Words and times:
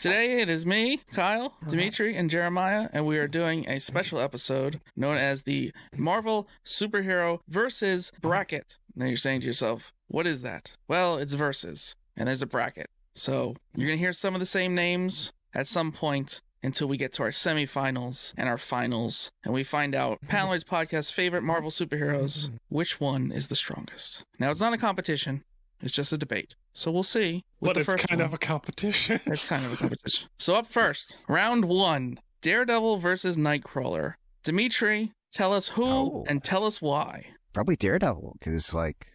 Today 0.00 0.40
it 0.40 0.48
is 0.48 0.64
me, 0.64 1.00
Kyle, 1.12 1.54
Dmitri, 1.68 2.16
and 2.16 2.30
Jeremiah, 2.30 2.88
and 2.92 3.04
we 3.04 3.18
are 3.18 3.26
doing 3.26 3.68
a 3.68 3.80
special 3.80 4.20
episode 4.20 4.80
known 4.94 5.18
as 5.18 5.42
the 5.42 5.72
Marvel 5.96 6.46
Superhero 6.64 7.40
Versus 7.48 8.12
Bracket. 8.20 8.78
Now 8.94 9.06
you're 9.06 9.16
saying 9.16 9.40
to 9.40 9.46
yourself, 9.48 9.92
what 10.06 10.24
is 10.24 10.42
that? 10.42 10.70
Well, 10.86 11.16
it's 11.16 11.32
versus, 11.32 11.96
and 12.16 12.28
there's 12.28 12.42
a 12.42 12.46
bracket. 12.46 12.90
So 13.16 13.56
you're 13.74 13.88
going 13.88 13.98
to 13.98 14.04
hear 14.04 14.12
some 14.12 14.34
of 14.36 14.40
the 14.40 14.46
same 14.46 14.72
names 14.72 15.32
at 15.52 15.66
some 15.66 15.90
point 15.90 16.42
until 16.62 16.86
we 16.86 16.96
get 16.96 17.12
to 17.14 17.24
our 17.24 17.30
semifinals 17.30 18.34
and 18.36 18.48
our 18.48 18.58
finals, 18.58 19.32
and 19.44 19.52
we 19.52 19.64
find 19.64 19.96
out 19.96 20.20
Paneloids 20.28 20.62
Podcast's 20.64 21.10
favorite 21.10 21.42
Marvel 21.42 21.70
superheroes, 21.70 22.50
which 22.68 23.00
one 23.00 23.32
is 23.32 23.48
the 23.48 23.56
strongest. 23.56 24.22
Now, 24.38 24.52
it's 24.52 24.60
not 24.60 24.72
a 24.72 24.78
competition, 24.78 25.42
it's 25.80 25.92
just 25.94 26.12
a 26.12 26.18
debate. 26.18 26.54
So 26.72 26.90
we'll 26.90 27.02
see. 27.02 27.44
with 27.60 27.68
But 27.68 27.74
the 27.74 27.80
it's 27.80 27.90
first 27.90 28.08
kind 28.08 28.20
one. 28.20 28.26
of 28.28 28.34
a 28.34 28.38
competition. 28.38 29.20
It's 29.26 29.46
kind 29.46 29.64
of 29.64 29.72
a 29.72 29.76
competition. 29.82 30.28
So 30.38 30.54
up 30.56 30.66
first, 30.66 31.16
round 31.28 31.64
one 31.66 32.20
Daredevil 32.42 32.98
versus 32.98 33.36
Nightcrawler. 33.36 34.14
Dmitri, 34.44 35.12
tell 35.32 35.52
us 35.52 35.68
who 35.68 35.84
Oh. 35.84 36.24
and 36.28 36.42
tell 36.42 36.64
us 36.64 36.80
why. 36.80 37.26
Probably 37.52 37.76
Daredevil, 37.76 38.36
because 38.38 38.72
like, 38.74 39.06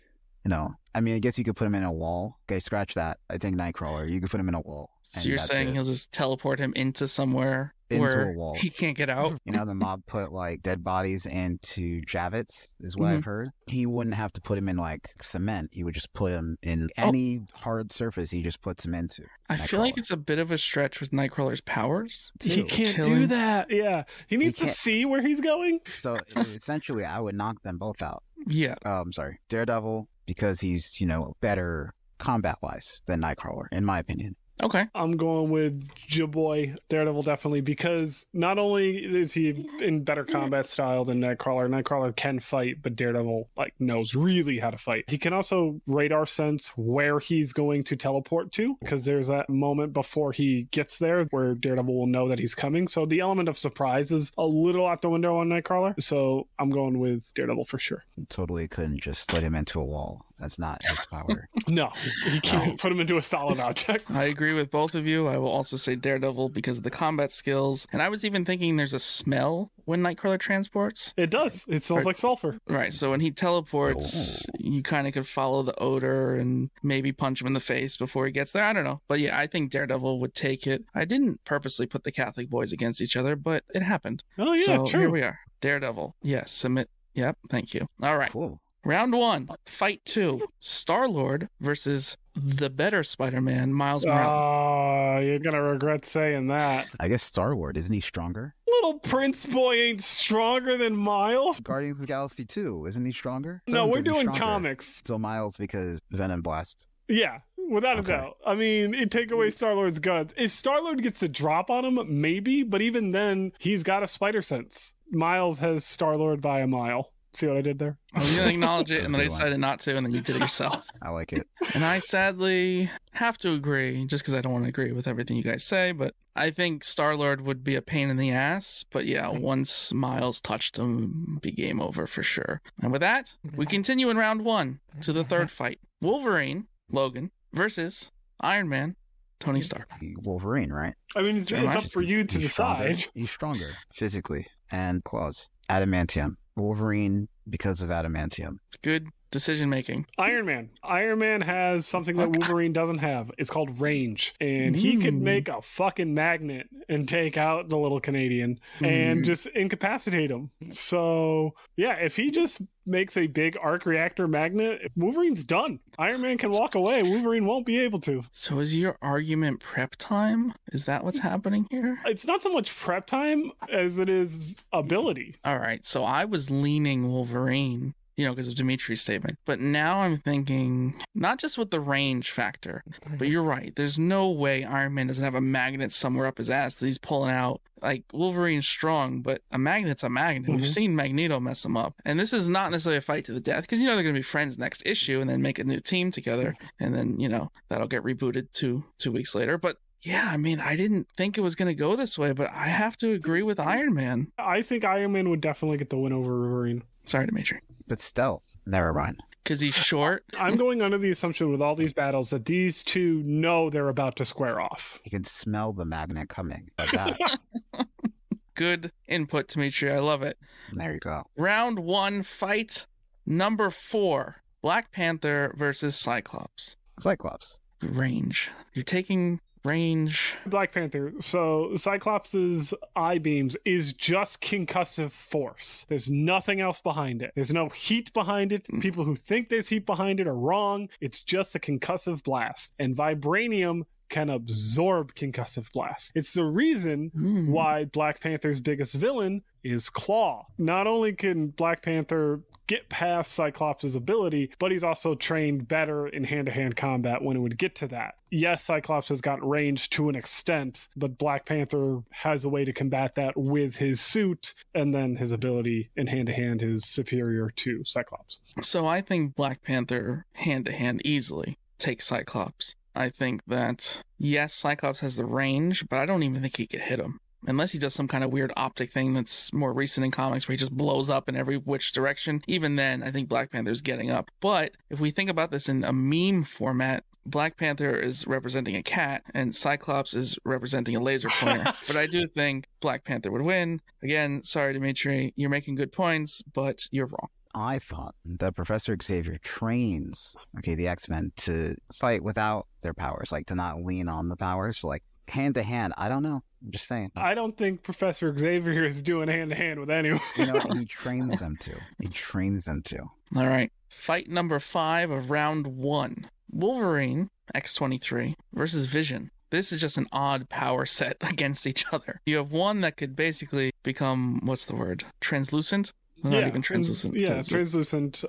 you 0.44 0.50
know, 0.50 0.74
I 0.94 1.00
mean, 1.02 1.16
I 1.16 1.20
guess 1.20 1.38
you 1.38 1.44
could 1.44 1.56
put 1.56 1.66
him 1.66 1.76
in 1.76 1.84
a 1.84 1.92
wall. 1.92 2.38
Okay, 2.50 2.60
scratch 2.60 2.94
that. 2.96 3.18
I 3.30 3.38
think 3.38 3.56
Nightcrawler. 3.56 4.10
You 4.12 4.20
could 4.22 4.30
put 4.30 4.40
him 4.40 4.50
in 4.50 4.56
a 4.56 4.60
wall. 4.62 4.90
So 5.04 5.30
you're 5.30 5.38
saying 5.38 5.70
it. 5.70 5.74
he'll 5.74 5.84
just 5.84 6.12
teleport 6.12 6.60
him 6.60 6.74
into 6.76 7.08
somewhere 7.08 7.74
Into 7.94 8.02
where 8.02 8.32
a 8.32 8.34
wall. 8.34 8.56
he 8.56 8.70
can't 8.70 8.96
get 8.98 9.10
out? 9.10 9.40
You 9.46 9.54
know, 9.54 9.66
the 9.66 9.74
mob 9.74 10.02
put 10.06 10.32
like 10.32 10.62
dead 10.62 10.84
bodies 10.84 11.26
into 11.26 12.02
Javits, 12.02 12.68
is 12.80 12.96
what 12.98 13.10
Mhm. 13.12 13.18
I've 13.18 13.24
heard. 13.26 13.50
He 13.68 13.86
wouldn't 13.86 14.16
have 14.16 14.34
to 14.34 14.42
put 14.42 14.58
him 14.58 14.68
in 14.70 14.78
like 14.78 15.10
cement. 15.22 15.70
He 15.74 15.84
would 15.84 15.94
just 15.94 16.12
put 16.14 16.32
him 16.32 16.58
in 16.62 16.90
Oh. 16.98 17.08
any 17.08 17.42
hard 17.54 17.92
surface. 17.92 18.32
He 18.32 18.42
just 18.44 18.62
puts 18.62 18.86
him 18.86 18.94
into. 18.94 19.24
I 19.50 19.58
feel 19.58 19.80
like 19.80 19.98
it's 19.98 20.12
a 20.12 20.18
bit 20.18 20.40
of 20.40 20.52
a 20.52 20.58
stretch 20.58 21.00
with 21.00 21.12
Nightcrawler's 21.12 21.62
powers. 21.62 22.32
He 22.42 22.64
can't 22.64 22.96
Killing- 22.96 23.14
do 23.22 23.28
that. 23.28 23.68
Yeah. 23.70 24.04
He 24.28 24.38
needs 24.38 24.58
to 24.60 24.68
see 24.68 25.06
where 25.06 25.22
he's 25.22 25.42
going. 25.42 25.80
So 25.98 26.18
essentially, 26.36 27.06
I 27.06 27.20
would 27.20 27.36
knock 27.36 27.62
them 27.64 27.78
both 27.78 28.02
out. 28.02 28.24
Yeah. 28.48 28.76
Um, 28.86 28.94
I'm 29.08 29.12
sorry, 29.14 29.40
Daredevil 29.50 30.08
because 30.26 30.62
he's 30.62 31.00
you 31.00 31.08
know 31.08 31.36
better 31.42 31.94
combat 32.18 32.58
wise 32.62 33.02
than 33.06 33.22
Nightcrawler, 33.22 33.66
in 33.72 33.84
my 33.86 34.00
opinion. 34.00 34.36
Okay. 34.62 34.86
I'm 34.94 35.18
going 35.18 35.50
with 35.50 35.88
Jaboy 36.10 36.78
Daredevil 36.90 37.24
definitely 37.24 37.62
because 37.62 38.26
not 38.34 38.60
only 38.60 38.98
is 38.98 39.34
he 39.34 39.68
in 39.82 40.04
better 40.04 40.24
combat 40.24 40.66
style 40.66 41.06
than 41.06 41.20
Nightcrawler, 41.20 41.68
Nightcrawler 41.68 42.16
can 42.16 42.40
fight, 42.40 42.78
but 42.82 42.96
Daredevil 42.96 43.50
like 43.58 43.74
knows 43.80 44.16
really 44.16 44.60
how 44.60 44.70
to 44.70 44.78
fight. 44.78 45.06
He 45.08 45.18
can 45.18 45.34
also 45.34 45.82
radar 45.88 46.26
sense 46.26 46.72
where 46.76 47.20
he's 47.20 47.52
going 47.54 47.84
to 47.86 47.96
teleport 47.96 48.52
to 48.54 48.78
because 48.82 49.06
there's 49.06 49.28
that 49.28 49.50
moment 49.50 49.94
before 49.94 50.32
he 50.32 50.68
gets 50.72 50.98
there 50.98 51.24
where 51.26 51.56
Daredevil 51.56 51.94
will 51.94 52.08
know 52.08 52.28
that 52.30 52.40
he's 52.40 52.56
coming. 52.56 52.88
So 52.88 53.06
the 53.06 53.22
element 53.22 53.50
of 53.50 53.58
surprise 53.58 54.12
is 54.12 54.32
a 54.38 54.46
little 54.46 54.88
out 54.88 55.02
the 55.02 55.10
window 55.10 55.38
on 55.38 55.50
Nightcrawler. 55.50 56.02
So 56.02 56.48
I'm 56.60 56.70
going 56.70 57.00
with 57.00 57.34
Daredevil 57.34 57.66
for 57.66 57.80
sure. 57.80 58.06
Totally 58.30 58.68
couldn't 58.68 59.02
just 59.02 59.34
let 59.34 59.44
him 59.44 59.56
into 59.56 59.80
a 59.80 59.86
wall. 59.86 60.26
That's 60.40 60.60
not 60.60 60.84
his 60.86 61.06
power. 61.06 61.48
No, 61.66 61.94
you 62.30 62.42
can't 62.42 62.78
put 62.78 62.92
him 62.92 63.00
into 63.00 63.16
a 63.16 63.22
solid 63.22 63.58
object. 63.58 64.12
I 64.12 64.26
agree 64.26 64.54
with 64.54 64.70
both 64.70 64.96
of 64.96 65.08
you. 65.08 65.28
I 65.28 65.38
will 65.38 65.48
also 65.50 65.78
say 65.78 65.96
Daredevil 65.96 66.50
because 66.50 66.78
of 66.78 66.84
the 66.84 66.90
combat 66.90 67.32
skills. 67.32 67.88
And 67.94 68.02
I 68.02 68.10
was 68.10 68.26
even 68.26 68.44
thinking 68.44 68.76
there's 68.76 68.94
a 68.94 69.00
smell 69.00 69.72
when 69.86 70.02
Nightcrawler 70.02 70.38
transports. 70.40 71.14
It 71.16 71.30
does. 71.30 71.64
It 71.70 71.84
smells 71.84 72.00
Right. 72.00 72.08
like 72.08 72.18
sulfur. 72.18 72.60
Right. 72.68 72.92
So 72.92 73.12
when 73.12 73.22
he 73.22 73.32
teleports, 73.32 74.46
oh. 74.46 74.52
you 74.60 74.84
kind 74.84 75.08
of 75.08 75.14
could 75.14 75.26
follow 75.28 75.64
the 75.64 75.78
odor 75.80 76.36
and 76.36 76.70
maybe 76.82 77.14
punch 77.14 77.40
him 77.40 77.48
in 77.48 77.54
the 77.54 77.60
face 77.62 77.96
before 77.96 78.26
he 78.26 78.34
gets 78.34 78.52
there. 78.52 78.64
I 78.66 78.74
don't 78.74 78.84
know. 78.84 79.02
But 79.08 79.22
yeah, 79.22 79.38
I 79.40 79.48
think 79.48 79.72
Daredevil 79.72 80.20
would 80.20 80.34
take 80.36 80.68
it. 80.68 80.84
I 80.94 81.06
didn't 81.06 81.46
purposely 81.46 81.86
put 81.86 82.04
the 82.04 82.12
Catholic 82.12 82.50
boys 82.50 82.74
against 82.74 83.02
each 83.02 83.16
other, 83.16 83.38
but 83.38 83.64
it 83.74 83.84
happened. 83.84 84.24
Oh 84.38 84.54
yeah, 84.54 84.66
so 84.66 84.86
true. 84.86 85.00
here 85.00 85.10
we 85.10 85.22
are. 85.22 85.40
Daredevil. 85.62 86.16
Yes. 86.22 86.52
Submit. 86.52 86.90
Yep. 87.14 87.38
Thank 87.50 87.74
you. 87.74 87.88
All 88.02 88.18
right. 88.18 88.32
Cool. 88.32 88.60
Round 88.86 89.14
one. 89.14 89.48
Fight 89.66 90.02
two. 90.06 90.42
Star 90.60 91.08
Lord 91.08 91.48
versus 91.62 92.18
the 92.36 92.70
better 92.70 93.04
Spider 93.04 93.40
Man, 93.40 93.74
Miles 93.74 94.06
Morales. 94.06 94.42
Oh, 94.42 95.20
you're 95.20 95.40
gonna 95.40 95.62
regret 95.62 96.06
saying 96.06 96.48
that. 96.48 96.88
I 97.00 97.08
guess 97.08 97.24
Star 97.24 97.56
Lord 97.56 97.78
isn't 97.78 97.94
he 97.94 98.02
stronger? 98.02 98.56
Little 98.68 99.00
Prince 99.00 99.46
Boy 99.46 99.76
ain't 99.76 100.04
stronger 100.04 100.76
than 100.76 100.98
Miles. 100.98 101.62
Guardians 101.62 101.98
of 101.98 102.02
the 102.02 102.08
Galaxy 102.08 102.44
2, 102.44 102.88
isn't 102.88 103.06
he 103.06 103.14
stronger? 103.14 103.62
No, 103.68 103.88
we're 103.88 104.02
doing 104.02 104.28
comics. 104.28 105.02
So 105.06 105.18
Miles 105.18 105.56
because 105.56 106.02
Venom 106.12 106.42
Blast. 106.42 106.88
Yeah, 107.08 107.40
without 107.70 108.00
Okay. 108.00 108.14
a 108.14 108.18
doubt. 108.18 108.38
I 108.46 108.56
mean, 108.56 108.94
it 108.94 109.12
take 109.12 109.32
away 109.32 109.48
mm. 109.48 109.54
Star 109.54 109.76
Lord's 109.76 110.00
guns. 110.00 110.34
If 110.36 110.52
Star 110.52 110.82
Lord 110.82 111.02
gets 111.02 111.24
a 111.24 111.30
drop 111.30 111.70
on 111.70 111.86
him, 111.86 112.22
maybe, 112.22 112.64
but 112.64 112.82
even 112.82 113.12
then, 113.12 113.54
he's 113.60 113.84
got 113.84 114.04
a 114.04 114.08
spider 114.08 114.42
sense. 114.42 114.94
Miles 115.12 115.60
has 115.60 115.86
Star 115.86 116.18
Lord 116.18 116.42
by 116.42 116.60
a 116.60 116.68
mile. 116.68 117.13
See 117.34 117.48
what 117.48 117.58
I 117.58 117.62
did 117.62 117.80
there? 117.80 117.98
I 118.14 118.20
was 118.22 118.36
going 118.36 118.48
to 118.48 118.54
acknowledge 118.54 118.92
it, 118.92 119.04
and 119.04 119.14
then 119.14 119.22
I 119.22 119.24
good 119.24 119.32
one. 119.32 119.40
decided 119.40 119.60
not 119.60 119.80
to, 119.82 119.98
and 119.98 120.06
then 120.06 120.14
you 120.14 120.22
did 120.22 120.36
it 120.36 120.42
yourself. 120.42 120.86
I 121.02 121.10
like 121.10 121.34
it. 121.34 121.48
And 121.74 121.84
I 121.84 122.00
sadly 122.00 122.92
have 123.14 123.38
to 123.40 123.54
agree, 123.54 124.06
just 124.06 124.24
because 124.24 124.36
I 124.36 124.42
don't 124.42 124.54
want 124.54 124.66
to 124.66 124.70
agree 124.70 124.92
with 124.92 125.08
everything 125.08 125.38
you 125.38 125.44
guys 125.44 125.64
say, 125.64 125.92
but 125.94 126.14
I 126.36 126.52
think 126.52 126.84
Star 126.84 127.16
Lord 127.16 127.42
would 127.42 127.64
be 127.64 127.76
a 127.76 127.82
pain 127.82 128.10
in 128.10 128.18
the 128.18 128.32
ass. 128.32 128.86
But 128.92 129.06
yeah, 129.06 129.26
mm-hmm. 129.26 129.42
once 129.42 129.94
Miles 129.94 130.42
touched 130.42 130.78
him, 130.78 131.40
be 131.42 131.52
game 131.52 131.82
over 131.82 132.06
for 132.06 132.24
sure. 132.24 132.62
And 132.82 132.92
with 132.92 133.02
that, 133.02 133.36
mm-hmm. 133.46 133.58
we 133.58 133.66
continue 133.66 134.10
in 134.10 134.18
round 134.18 134.46
one 134.46 134.80
to 135.02 135.12
the 135.12 135.24
third 135.24 135.48
mm-hmm. 135.48 135.56
fight 135.56 135.80
Wolverine, 136.02 136.68
Logan, 136.92 137.32
versus 137.52 138.12
Iron 138.42 138.70
Man, 138.70 138.96
Tony 139.40 139.62
Stark. 139.62 139.90
Wolverine, 140.18 140.72
right? 140.72 140.94
I 141.16 141.22
mean, 141.22 141.38
it's, 141.38 141.52
it's 141.52 141.76
up 141.76 141.86
for 141.86 142.02
you 142.02 142.24
to 142.24 142.40
He's 142.40 142.54
stronger. 142.54 142.90
decide. 142.90 143.12
He's 143.14 143.32
stronger 143.32 143.72
physically 143.92 144.48
and 144.72 145.04
claws. 145.04 145.50
Adamantium. 145.70 146.36
Wolverine 146.56 147.28
because 147.50 147.82
of 147.82 147.90
adamantium. 147.90 148.58
Good 148.82 149.08
decision 149.34 149.70
making. 149.70 150.06
Iron 150.18 150.46
Man. 150.46 150.70
Iron 150.84 151.20
Man 151.20 151.42
has 151.42 151.86
something 151.86 152.16
that 152.18 152.30
Wolverine 152.30 152.72
doesn't 152.72 153.00
have. 153.00 153.32
It's 153.38 153.50
called 153.50 153.82
range. 153.82 154.34
And 154.40 154.76
he 154.76 154.96
could 154.98 155.16
Mm. 155.16 155.22
make 155.22 155.50
a 155.50 155.62
fucking 155.62 156.14
magnet 156.14 156.70
and 156.88 157.10
take 157.10 157.36
out 157.36 157.68
the 157.68 157.78
little 157.78 158.00
Canadian 158.00 158.60
and 158.82 159.22
Mm. 159.22 159.26
just 159.26 159.48
incapacitate 159.48 160.30
him. 160.32 160.52
So, 160.72 161.56
yeah, 161.76 161.96
if 161.96 162.16
he 162.16 162.32
just 162.32 162.62
makes 162.86 163.16
a 163.16 163.28
big 163.28 163.58
arc 163.62 163.86
reactor 163.86 164.28
magnet, 164.28 164.92
Wolverine's 164.96 165.44
done. 165.44 165.80
Iron 165.98 166.22
Man 166.22 166.38
can 166.38 166.52
walk 166.52 166.76
away. 166.76 167.02
Wolverine 167.02 167.46
won't 167.46 167.66
be 167.66 167.80
able 167.80 168.00
to. 168.02 168.24
So 168.32 168.60
is 168.60 168.76
your 168.76 168.98
argument 169.02 169.62
prep 169.62 169.96
time? 169.98 170.54
Is 170.72 170.86
that 170.86 171.04
what's 171.04 171.20
happening 171.20 171.66
here? 171.72 171.98
It's 172.06 172.26
not 172.26 172.42
so 172.44 172.52
much 172.52 172.76
prep 172.76 173.08
time 173.08 173.52
as 173.72 173.98
it 173.98 174.10
is 174.10 174.56
ability. 174.74 175.36
All 175.46 175.58
right, 175.58 175.86
so 175.86 176.04
I 176.04 176.26
was 176.26 176.52
leaning 176.52 177.10
Wolverine, 177.10 177.94
you 178.18 178.26
know, 178.26 178.32
because 178.32 178.48
of 178.48 178.56
Dmitri's 178.56 179.02
statement. 179.02 179.38
But 179.46 179.60
now 179.60 180.00
I'm 180.02 180.18
thinking 180.20 180.94
not 181.16 181.40
just 181.40 181.58
with 181.58 181.72
the 181.72 181.80
range 181.80 182.32
factor, 182.32 182.84
but 183.18 183.28
you're 183.28 183.44
right. 183.44 183.74
There's 183.76 183.98
no 183.98 184.30
way 184.30 184.64
Iron 184.64 184.94
Man 184.94 185.08
doesn't 185.08 185.24
have 185.24 185.36
a 185.36 185.42
magnet 185.42 185.92
somewhere 185.92 186.26
up 186.28 186.38
his 186.38 186.50
ass 186.50 186.76
that 186.76 186.86
he's 186.86 186.98
pulling 186.98 187.32
out. 187.32 187.62
Like 187.82 188.04
Wolverine's 188.14 188.68
strong, 188.68 189.22
but 189.22 189.42
a 189.52 189.58
magnet's 189.58 190.04
a 190.04 190.10
magnet. 190.10 190.50
We've 190.50 190.62
Mhm. 190.62 190.66
seen 190.74 190.96
Magneto 190.96 191.40
mess 191.42 191.66
him 191.66 191.76
up, 191.76 191.96
and 192.06 192.18
this 192.18 192.32
is 192.32 192.48
not 192.48 192.72
necessarily 192.72 193.00
a 193.00 193.02
fight 193.02 193.26
to 193.26 193.34
the 193.34 193.42
death 193.42 193.64
because 193.64 193.82
you 193.82 193.88
know 193.88 193.96
they're 193.96 194.04
going 194.04 194.16
to 194.16 194.20
be 194.20 194.24
friends 194.24 194.58
next 194.58 194.84
issue 194.86 195.20
and 195.20 195.30
then 195.30 195.42
make 195.42 195.60
a 195.60 195.64
new 195.66 195.82
team 195.82 196.10
together, 196.10 196.56
and 196.80 196.96
then 196.96 197.20
you 197.20 197.28
know 197.28 197.52
that'll 197.70 197.88
get 197.88 198.04
rebooted 198.04 198.52
two 198.54 198.86
two 199.00 199.12
weeks 199.12 199.36
later. 199.36 199.58
But 199.58 199.78
yeah, 200.02 200.30
I 200.32 200.38
mean, 200.38 200.60
I 200.62 200.76
didn't 200.78 201.08
think 201.18 201.38
it 201.38 201.42
was 201.42 201.56
going 201.56 201.68
to 201.68 201.76
go 201.76 201.96
this 201.98 202.18
way, 202.18 202.32
but 202.32 202.50
I 202.52 202.68
have 202.68 202.96
to 202.98 203.12
agree 203.12 203.42
with 203.44 203.60
Iron 203.60 203.94
Man. 203.94 204.32
I 204.38 204.62
think 204.62 204.86
Iron 204.86 205.12
Man 205.14 205.30
would 205.30 205.42
definitely 205.42 205.78
get 205.78 205.90
the 205.90 205.98
win 205.98 206.14
over 206.14 206.40
Wolverine. 206.40 206.84
Sorry, 207.06 207.26
Dmitri. 207.28 207.60
But 207.88 208.00
stealth. 208.00 208.44
Never 208.66 208.94
mind. 208.94 209.20
Because 209.44 209.60
he's 209.60 209.76
short. 209.76 210.24
I'm 210.40 210.56
going 210.56 210.82
under 210.82 210.98
the 210.98 211.10
assumption 211.10 211.52
with 211.52 211.62
all 211.62 211.76
these 211.76 211.94
battles 211.94 212.30
that 212.30 212.46
these 212.46 212.82
two 212.84 213.22
know 213.24 213.70
they're 213.70 213.90
about 213.90 214.16
to 214.18 214.26
square 214.26 214.62
off. 214.62 215.00
He 215.04 215.10
can 215.10 215.26
smell 215.26 215.74
the 215.74 215.86
magnet 215.86 216.30
coming. 216.30 216.70
Good 218.56 218.92
input, 219.08 219.48
Dmitri. 219.48 219.92
I 219.92 220.00
love 220.00 220.22
it. 220.22 220.38
there 220.72 220.94
you 220.94 221.00
go. 221.00 221.24
Round 221.36 221.80
one 221.80 222.22
fight 222.24 222.86
number 223.26 223.70
four 223.70 224.44
Black 224.62 224.92
Panther 224.92 225.54
versus 225.58 225.96
Cyclops. 225.96 226.78
Cyclops. 227.00 227.60
Range. 227.82 228.50
You're 228.74 228.84
taking 228.84 229.42
range. 229.66 230.36
Black 230.46 230.72
Panther. 230.74 231.14
So 231.20 231.72
Cyclops's 231.76 232.74
eye 232.96 233.18
beams 233.18 233.56
is 233.66 233.94
just 233.94 234.42
concussive 234.42 235.12
force. 235.12 235.86
There's 235.90 236.10
nothing 236.10 236.62
else 236.62 236.82
behind 236.82 237.22
it. 237.22 237.32
There's 237.36 237.54
no 237.54 237.70
heat 237.70 238.14
behind 238.14 238.52
it. 238.52 238.68
People 238.82 239.04
who 239.06 239.16
think 239.16 239.50
there's 239.50 239.68
heat 239.68 239.86
behind 239.86 240.20
it 240.20 240.28
are 240.28 240.36
wrong. 240.36 240.90
It's 241.02 241.22
just 241.22 241.56
a 241.56 241.60
concussive 241.60 242.24
blast. 242.24 242.74
And 242.80 242.96
vibranium 242.96 243.84
can 244.10 244.30
absorb 244.30 245.16
concussive 245.16 245.72
blast. 245.72 246.12
It's 246.14 246.34
the 246.34 246.44
reason 246.44 247.10
Hmm. 247.14 247.52
why 247.52 247.86
Black 247.86 248.20
Panther's 248.20 248.60
biggest 248.60 248.94
villain 248.94 249.42
is 249.64 249.90
Klaw. 249.90 250.46
Not 250.58 250.86
only 250.88 251.14
can 251.14 251.48
Black 251.48 251.82
Panther 251.82 252.42
get 252.68 252.90
past 252.90 253.34
Cyclops' 253.34 253.96
ability, 253.96 254.52
but 254.60 254.72
he's 254.72 254.84
also 254.84 255.16
trained 255.16 255.68
better 255.68 256.08
in 256.08 256.24
hand 256.24 256.48
to 256.48 256.52
hand 256.52 256.76
combat 256.76 257.22
when 257.22 257.38
it 257.38 257.40
would 257.40 257.58
get 257.58 257.76
to 257.76 257.88
that. 257.88 258.16
Yes, 258.30 258.64
Cyclops 258.64 259.10
has 259.10 259.22
got 259.22 259.48
range 259.48 259.90
to 259.92 260.10
an 260.10 260.16
extent, 260.16 260.88
but 260.96 261.18
Black 261.18 261.46
Panther 261.46 262.02
has 262.10 262.44
a 262.44 262.50
way 262.50 262.66
to 262.66 262.74
combat 262.74 263.16
that 263.16 263.38
with 263.38 263.76
his 263.76 264.02
suit, 264.02 264.54
and 264.74 264.94
then 264.94 265.16
his 265.16 265.32
ability 265.32 265.90
in 265.96 266.08
hand 266.08 266.28
to 266.28 266.34
hand 266.34 266.62
is 266.62 266.86
superior 266.86 267.52
to 267.58 267.84
Cyclops. 267.86 268.40
So 268.62 268.88
I 268.88 269.02
think 269.02 269.36
Black 269.36 269.62
Panther 269.62 270.26
hand 270.34 270.66
to 270.66 270.72
hand 270.72 271.02
easily 271.06 271.58
takes 271.78 272.08
Cyclops. 272.08 272.76
I 272.96 273.10
think 273.10 273.42
that 273.48 274.02
yes, 274.18 274.54
Cyclops 274.54 275.00
has 275.00 275.18
the 275.18 275.26
range, 275.26 275.88
but 275.90 275.98
I 275.98 276.06
don't 276.06 276.24
even 276.24 276.42
think 276.42 276.58
he 276.58 276.68
could 276.68 276.82
hit 276.82 277.00
him. 277.00 277.20
Unless 277.46 277.72
he 277.72 277.80
does 277.80 277.94
some 277.94 278.08
kind 278.08 278.24
of 278.24 278.32
weird 278.32 278.54
optic 278.56 278.92
thing 278.92 279.14
that's 279.14 279.52
more 279.54 279.74
recent 279.74 280.06
in 280.06 280.12
comics 280.12 280.48
where 280.48 280.54
he 280.54 280.58
just 280.58 280.76
blows 280.76 281.10
up 281.10 281.28
in 281.28 281.36
every 281.36 281.58
which 281.58 281.92
direction. 281.92 282.42
Even 282.48 282.76
then, 282.76 283.04
I 283.04 283.12
think 283.12 283.30
Black 283.30 283.52
Panther's 283.52 283.82
getting 283.82 284.12
up. 284.12 284.32
But 284.40 284.72
if 284.90 285.00
we 285.00 285.12
think 285.12 285.30
about 285.30 285.52
this 285.52 285.70
in 285.70 285.84
a 285.84 285.94
meme 285.94 286.44
format, 286.44 287.04
Black 287.26 287.58
Panther 287.58 287.96
is 287.96 288.28
representing 288.28 288.76
a 288.76 288.84
cat 288.84 289.24
and 289.34 289.56
Cyclops 289.56 290.14
is 290.14 290.38
representing 290.44 290.96
a 290.96 291.00
laser 291.00 291.30
pointer. 291.30 291.74
but 291.88 291.96
I 291.96 292.08
do 292.08 292.28
think 292.28 292.68
Black 292.82 293.06
Panther 293.06 293.32
would 293.32 293.42
win. 293.42 293.82
Again, 294.02 294.44
sorry, 294.44 294.74
Dmitri, 294.74 295.34
you're 295.36 295.50
making 295.50 295.76
good 295.76 295.92
points, 295.92 296.42
but 296.54 296.88
you're 296.92 297.08
wrong. 297.08 297.30
I 297.56 297.80
thought 297.80 298.16
that 298.26 298.56
Professor 298.56 298.98
Xavier 299.02 299.38
trains, 299.44 300.36
okay, 300.58 300.74
the 300.74 300.88
X 300.88 301.08
Men 301.08 301.32
to 301.38 301.76
fight 301.94 302.24
without 302.24 302.68
their 302.82 302.96
powers, 302.96 303.32
like 303.32 303.46
to 303.48 303.56
not 303.56 303.84
lean 303.84 304.10
on 304.10 304.28
the 304.28 304.36
powers, 304.36 304.84
like 304.84 305.04
hand 305.28 305.56
to 305.56 305.64
hand. 305.64 305.94
I 305.98 306.10
don't 306.10 306.24
know. 306.24 306.44
I'm 306.64 306.72
just 306.72 306.88
saying. 306.88 307.12
I 307.16 307.34
don't 307.34 307.58
think 307.58 307.84
Professor 307.84 308.36
Xavier 308.38 308.86
is 308.86 309.02
doing 309.02 309.28
hand 309.28 309.50
to 309.52 309.56
hand 309.58 309.80
with 309.80 309.90
anyone. 309.90 310.22
You 310.38 310.46
know, 310.48 310.60
he 310.60 310.86
trains 310.86 311.38
them 311.38 311.58
to. 311.62 311.74
He 312.02 312.08
trains 312.08 312.64
them 312.66 312.82
to. 312.84 313.00
All 313.36 313.46
right. 313.48 313.72
Fight 313.90 314.30
number 314.30 314.60
five 314.60 315.12
of 315.12 315.30
round 315.30 315.68
one 315.68 316.30
Wolverine, 316.50 317.30
X23, 317.56 318.36
versus 318.54 318.86
Vision. 318.86 319.30
This 319.50 319.72
is 319.72 319.82
just 319.82 319.98
an 319.98 320.08
odd 320.12 320.50
power 320.50 320.86
set 320.86 321.18
against 321.22 321.68
each 321.68 321.86
other. 321.92 322.22
You 322.26 322.38
have 322.38 322.52
one 322.52 322.82
that 322.82 322.98
could 322.98 323.16
basically 323.16 323.72
become, 323.84 324.40
what's 324.44 324.66
the 324.66 324.76
word? 324.76 325.04
Translucent? 325.22 325.94
Not 326.24 326.48
even 326.48 326.62
translucent. 326.62 327.16
Yeah, 327.18 327.28
Just- 327.40 327.50
translucent, 327.50 328.24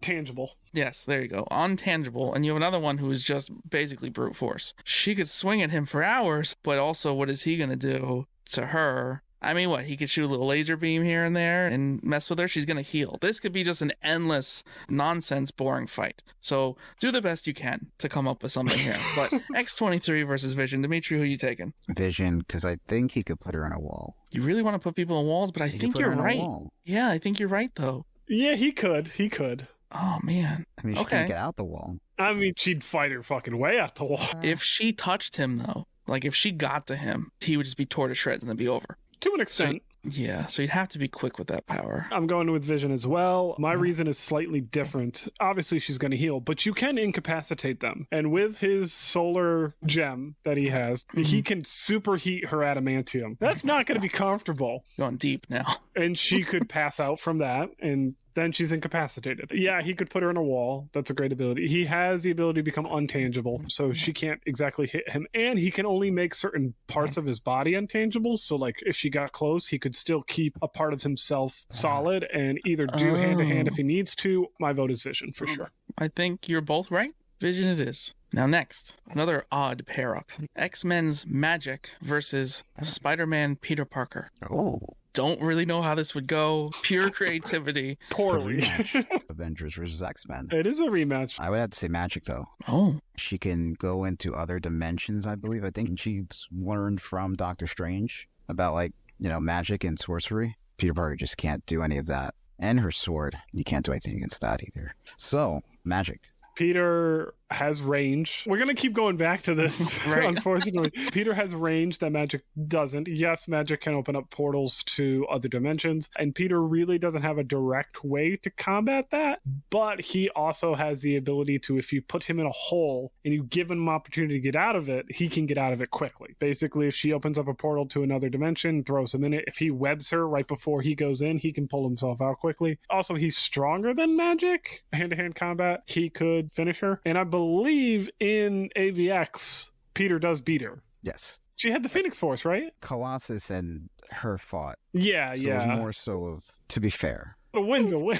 untangible. 0.00 0.50
Yes, 0.72 1.04
there 1.04 1.22
you 1.22 1.28
go. 1.28 1.46
Untangible. 1.50 2.34
And 2.34 2.44
you 2.44 2.52
have 2.52 2.56
another 2.56 2.78
one 2.78 2.98
who 2.98 3.10
is 3.10 3.22
just 3.22 3.50
basically 3.68 4.08
brute 4.10 4.36
force. 4.36 4.74
She 4.84 5.14
could 5.14 5.28
swing 5.28 5.62
at 5.62 5.70
him 5.70 5.86
for 5.86 6.02
hours, 6.02 6.56
but 6.62 6.78
also 6.78 7.12
what 7.14 7.30
is 7.30 7.42
he 7.42 7.56
going 7.56 7.70
to 7.70 7.76
do 7.76 8.26
to 8.50 8.66
her? 8.66 9.22
I 9.40 9.54
mean, 9.54 9.70
what? 9.70 9.84
He 9.84 9.96
could 9.96 10.10
shoot 10.10 10.24
a 10.24 10.26
little 10.26 10.48
laser 10.48 10.76
beam 10.76 11.04
here 11.04 11.24
and 11.24 11.36
there 11.36 11.68
and 11.68 12.02
mess 12.02 12.28
with 12.28 12.40
her. 12.40 12.48
She's 12.48 12.64
going 12.64 12.76
to 12.76 12.82
heal. 12.82 13.18
This 13.20 13.38
could 13.38 13.52
be 13.52 13.62
just 13.62 13.80
an 13.80 13.92
endless, 14.02 14.64
nonsense, 14.88 15.52
boring 15.52 15.86
fight. 15.86 16.24
So 16.40 16.76
do 16.98 17.12
the 17.12 17.22
best 17.22 17.46
you 17.46 17.54
can 17.54 17.92
to 17.98 18.08
come 18.08 18.26
up 18.26 18.42
with 18.42 18.50
something 18.50 18.76
here. 18.76 18.96
But 19.14 19.30
X23 19.54 20.26
versus 20.26 20.54
Vision. 20.54 20.82
Dmitri, 20.82 21.18
who 21.18 21.22
you 21.24 21.36
taking? 21.36 21.72
Vision, 21.88 22.38
because 22.40 22.64
I 22.64 22.78
think 22.88 23.12
he 23.12 23.22
could 23.22 23.38
put 23.38 23.54
her 23.54 23.64
on 23.64 23.72
a 23.72 23.78
wall. 23.78 24.16
You 24.32 24.42
really 24.42 24.62
want 24.62 24.74
to 24.74 24.80
put 24.80 24.96
people 24.96 25.16
on 25.16 25.26
walls, 25.26 25.52
but 25.52 25.62
I 25.62 25.68
He 25.68 25.78
think 25.78 25.96
you're 25.98 26.10
right. 26.10 26.42
Yeah, 26.84 27.08
I 27.08 27.18
think 27.18 27.38
you're 27.38 27.48
right, 27.48 27.70
though. 27.76 28.06
Yeah, 28.28 28.56
he 28.56 28.72
could. 28.72 29.08
He 29.16 29.28
could. 29.28 29.68
Oh, 29.92 30.18
man. 30.22 30.64
I 30.82 30.86
mean, 30.86 30.96
she 30.96 31.00
Okay. 31.02 31.16
can't 31.16 31.28
get 31.28 31.36
out 31.38 31.56
the 31.56 31.64
wall. 31.64 31.96
I 32.18 32.32
mean, 32.34 32.52
she'd 32.56 32.84
fight 32.84 33.10
her 33.12 33.22
fucking 33.22 33.56
way 33.58 33.78
out 33.78 33.94
the 33.94 34.04
wall. 34.04 34.20
If 34.42 34.62
she 34.62 34.92
touched 34.92 35.36
him, 35.36 35.58
though, 35.58 35.86
like 36.06 36.24
if 36.24 36.34
she 36.34 36.50
got 36.52 36.86
to 36.88 36.96
him, 36.96 37.30
he 37.40 37.56
would 37.56 37.64
just 37.64 37.76
be 37.76 37.86
tore 37.86 38.08
to 38.08 38.14
shreds 38.14 38.42
and 38.42 38.50
then 38.50 38.56
be 38.56 38.68
over. 38.68 38.98
To 39.20 39.32
an 39.34 39.40
extent. 39.40 39.82
Yeah, 40.04 40.46
so 40.46 40.62
you'd 40.62 40.70
have 40.70 40.88
to 40.90 40.98
be 40.98 41.08
quick 41.08 41.38
with 41.38 41.48
that 41.48 41.66
power. 41.66 42.06
I'm 42.12 42.28
going 42.28 42.50
with 42.52 42.64
Vision 42.64 42.92
as 42.92 43.04
well. 43.06 43.56
My 43.58 43.72
Mm-hmm. 43.72 43.82
reason 43.82 44.06
is 44.06 44.16
slightly 44.16 44.60
different. 44.60 45.26
Obviously, 45.40 45.80
she's 45.80 45.98
going 45.98 46.12
to 46.12 46.16
heal, 46.16 46.38
but 46.38 46.64
you 46.64 46.72
can 46.72 46.98
incapacitate 46.98 47.80
them. 47.80 48.06
And 48.12 48.30
with 48.30 48.58
his 48.58 48.92
solar 48.92 49.74
gem 49.86 50.36
that 50.44 50.56
he 50.56 50.68
has, 50.68 51.02
Mm-hmm. 51.14 51.22
he 51.24 51.42
can 51.42 51.62
superheat 51.62 52.46
her 52.46 52.58
adamantium. 52.58 53.38
That's 53.40 53.64
not 53.64 53.86
going 53.86 53.96
to 53.96 54.00
be 54.02 54.08
comfortable. 54.08 54.84
Going 54.98 55.16
deep 55.16 55.46
now. 55.50 55.66
And 55.96 56.16
she 56.16 56.44
could 56.44 56.68
pass 56.68 57.00
out 57.00 57.18
from 57.18 57.38
that, 57.38 57.68
and 57.80 58.14
then 58.38 58.52
she's 58.52 58.72
incapacitated. 58.72 59.50
Yeah, 59.52 59.82
he 59.82 59.94
could 59.94 60.10
put 60.10 60.22
her 60.22 60.30
in 60.30 60.36
a 60.36 60.42
wall. 60.42 60.88
That's 60.92 61.10
a 61.10 61.14
great 61.14 61.32
ability. 61.32 61.68
He 61.68 61.84
has 61.86 62.22
the 62.22 62.30
ability 62.30 62.60
to 62.60 62.64
become 62.64 62.86
untangible, 62.86 63.70
so 63.70 63.92
she 63.92 64.12
can't 64.12 64.40
exactly 64.46 64.86
hit 64.86 65.08
him. 65.10 65.26
And 65.34 65.58
he 65.58 65.70
can 65.70 65.86
only 65.86 66.10
make 66.10 66.34
certain 66.34 66.74
parts 66.86 67.16
of 67.16 67.26
his 67.26 67.40
body 67.40 67.72
untangible. 67.72 68.38
So, 68.38 68.56
like, 68.56 68.82
if 68.86 68.96
she 68.96 69.10
got 69.10 69.32
close, 69.32 69.66
he 69.66 69.78
could 69.78 69.96
still 69.96 70.22
keep 70.22 70.56
a 70.62 70.68
part 70.68 70.92
of 70.92 71.02
himself 71.02 71.66
solid 71.72 72.24
and 72.32 72.60
either 72.64 72.86
do 72.86 73.14
hand 73.14 73.38
to 73.38 73.44
hand 73.44 73.68
if 73.68 73.74
he 73.74 73.82
oh. 73.82 73.86
needs 73.86 74.14
to. 74.16 74.46
My 74.60 74.72
vote 74.72 74.90
is 74.90 75.02
Vision 75.02 75.32
for 75.32 75.46
sure. 75.46 75.70
I 75.96 76.08
think 76.08 76.48
you're 76.48 76.60
both 76.60 76.90
right. 76.90 77.10
Vision 77.40 77.68
it 77.68 77.80
is. 77.80 78.14
Now, 78.32 78.46
next, 78.46 78.96
another 79.10 79.46
odd 79.50 79.86
pair 79.86 80.14
up 80.14 80.30
X 80.54 80.84
Men's 80.84 81.24
Magik 81.24 81.86
versus 82.02 82.62
Spider 82.82 83.26
Man 83.26 83.56
Peter 83.56 83.84
Parker. 83.84 84.30
Oh, 84.50 84.80
Don't 85.18 85.40
really 85.40 85.66
know 85.66 85.82
how 85.82 85.96
this 85.96 86.14
would 86.14 86.28
go. 86.28 86.70
Pure 86.82 87.10
creativity. 87.18 87.98
the 88.08 88.14
Poorly. 88.14 88.62
Avengers 89.28 89.74
versus 89.74 90.00
X 90.00 90.28
Men. 90.28 90.46
it 90.52 90.64
is 90.64 90.78
a 90.78 90.84
rematch. 90.84 91.40
I 91.40 91.50
would 91.50 91.58
have 91.58 91.70
to 91.70 91.76
say 91.76 91.88
Magik 91.88 92.22
though. 92.24 92.46
Oh, 92.68 93.00
She 93.16 93.36
can 93.36 93.74
go 93.74 94.04
into 94.04 94.36
other 94.36 94.60
dimensions. 94.60 95.26
I 95.26 95.34
believe. 95.34 95.64
I 95.64 95.70
think 95.70 95.98
she's 95.98 96.46
learned 96.52 97.00
from 97.00 97.34
Doctor 97.34 97.66
Strange 97.66 98.28
about 98.48 98.74
like 98.74 98.92
you 99.18 99.28
know 99.28 99.40
magic 99.40 99.82
and 99.82 99.98
sorcery. 99.98 100.56
Peter 100.76 100.94
Parker 100.94 101.16
just 101.16 101.36
can't 101.36 101.66
do 101.66 101.82
any 101.82 101.98
of 101.98 102.06
that. 102.06 102.34
And 102.60 102.78
her 102.78 102.92
sword, 102.92 103.36
you 103.52 103.64
can't 103.64 103.84
do 103.84 103.90
anything 103.90 104.14
against 104.18 104.40
that 104.42 104.62
either. 104.62 104.94
So 105.16 105.62
Magik. 105.84 106.20
Peter 106.54 107.34
has 107.50 107.80
range. 107.80 108.44
We're 108.46 108.58
going 108.58 108.68
to 108.68 108.74
keep 108.74 108.92
going 108.92 109.16
back 109.16 109.42
to 109.42 109.54
this, 109.54 109.98
Right. 110.06 110.24
unfortunately. 110.24 110.90
Peter 111.12 111.32
has 111.34 111.54
range 111.54 111.98
that 111.98 112.12
Magik 112.12 112.42
doesn't. 112.66 113.08
Yes, 113.08 113.46
Magik 113.46 113.80
can 113.80 113.94
open 113.94 114.16
up 114.16 114.30
portals 114.30 114.82
to 114.84 115.26
other 115.30 115.48
dimensions, 115.48 116.10
and 116.18 116.34
Peter 116.34 116.62
really 116.62 116.98
doesn't 116.98 117.22
have 117.22 117.38
a 117.38 117.44
direct 117.44 118.04
way 118.04 118.36
to 118.36 118.50
combat 118.50 119.06
that, 119.10 119.40
but 119.70 120.00
he 120.00 120.28
also 120.30 120.74
has 120.74 121.00
the 121.00 121.16
ability 121.16 121.58
to, 121.60 121.78
if 121.78 121.92
you 121.92 122.02
put 122.02 122.22
him 122.24 122.38
in 122.38 122.46
a 122.46 122.50
hole 122.52 123.12
and 123.24 123.32
you 123.32 123.44
give 123.44 123.70
him 123.70 123.82
an 123.82 123.88
opportunity 123.88 124.34
to 124.34 124.40
get 124.40 124.56
out 124.56 124.76
of 124.76 124.88
it, 124.88 125.06
he 125.10 125.28
can 125.28 125.46
get 125.46 125.58
out 125.58 125.72
of 125.72 125.80
it 125.80 125.90
quickly. 125.90 126.34
Basically, 126.38 126.86
if 126.86 126.94
she 126.94 127.12
opens 127.12 127.38
up 127.38 127.48
a 127.48 127.54
portal 127.54 127.86
to 127.86 128.02
another 128.02 128.28
dimension, 128.28 128.84
throws 128.84 129.14
him 129.14 129.24
in 129.24 129.32
it, 129.32 129.44
if 129.46 129.56
he 129.56 129.70
webs 129.70 130.10
her 130.10 130.28
right 130.28 130.46
before 130.46 130.82
he 130.82 130.94
goes 130.94 131.22
in, 131.22 131.38
he 131.38 131.52
can 131.52 131.66
pull 131.66 131.84
himself 131.88 132.20
out 132.20 132.38
quickly. 132.38 132.78
Also, 132.90 133.14
he's 133.14 133.36
stronger 133.36 133.94
than 133.94 134.16
Magik, 134.18 134.80
hand 134.92 135.10
to 135.10 135.16
hand 135.16 135.34
combat. 135.34 135.82
He 135.86 136.10
could 136.10 136.52
finish 136.52 136.80
her. 136.80 137.00
And 137.06 137.16
I 137.16 137.24
believe 137.24 137.37
in 137.44 138.70
AVX, 138.76 139.70
Peter 139.94 140.18
does 140.18 140.40
beat 140.40 140.62
her. 140.62 140.82
Yes. 141.02 141.40
She 141.56 141.70
had 141.70 141.82
the 141.82 141.88
Phoenix 141.88 142.18
Force, 142.18 142.44
right? 142.44 142.72
Colossus 142.80 143.50
and 143.50 143.88
her 144.10 144.38
fought. 144.38 144.78
Yeah, 144.92 145.34
So 145.34 145.40
yeah. 145.48 145.64
it 145.64 145.68
was 145.68 145.78
more 145.78 145.92
so 145.92 146.24
of 146.24 146.52
to 146.68 146.80
be 146.80 146.90
fair. 146.90 147.36
A 147.54 147.62
win's 147.62 147.92
a 147.92 147.98
win. 147.98 148.18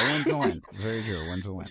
A 0.00 0.04
win's 0.12 0.26
a 0.26 0.36
win. 0.38 0.62
Very 0.72 1.02
true. 1.02 1.20
A 1.20 1.28
win's 1.28 1.46
a 1.46 1.52
win. 1.52 1.66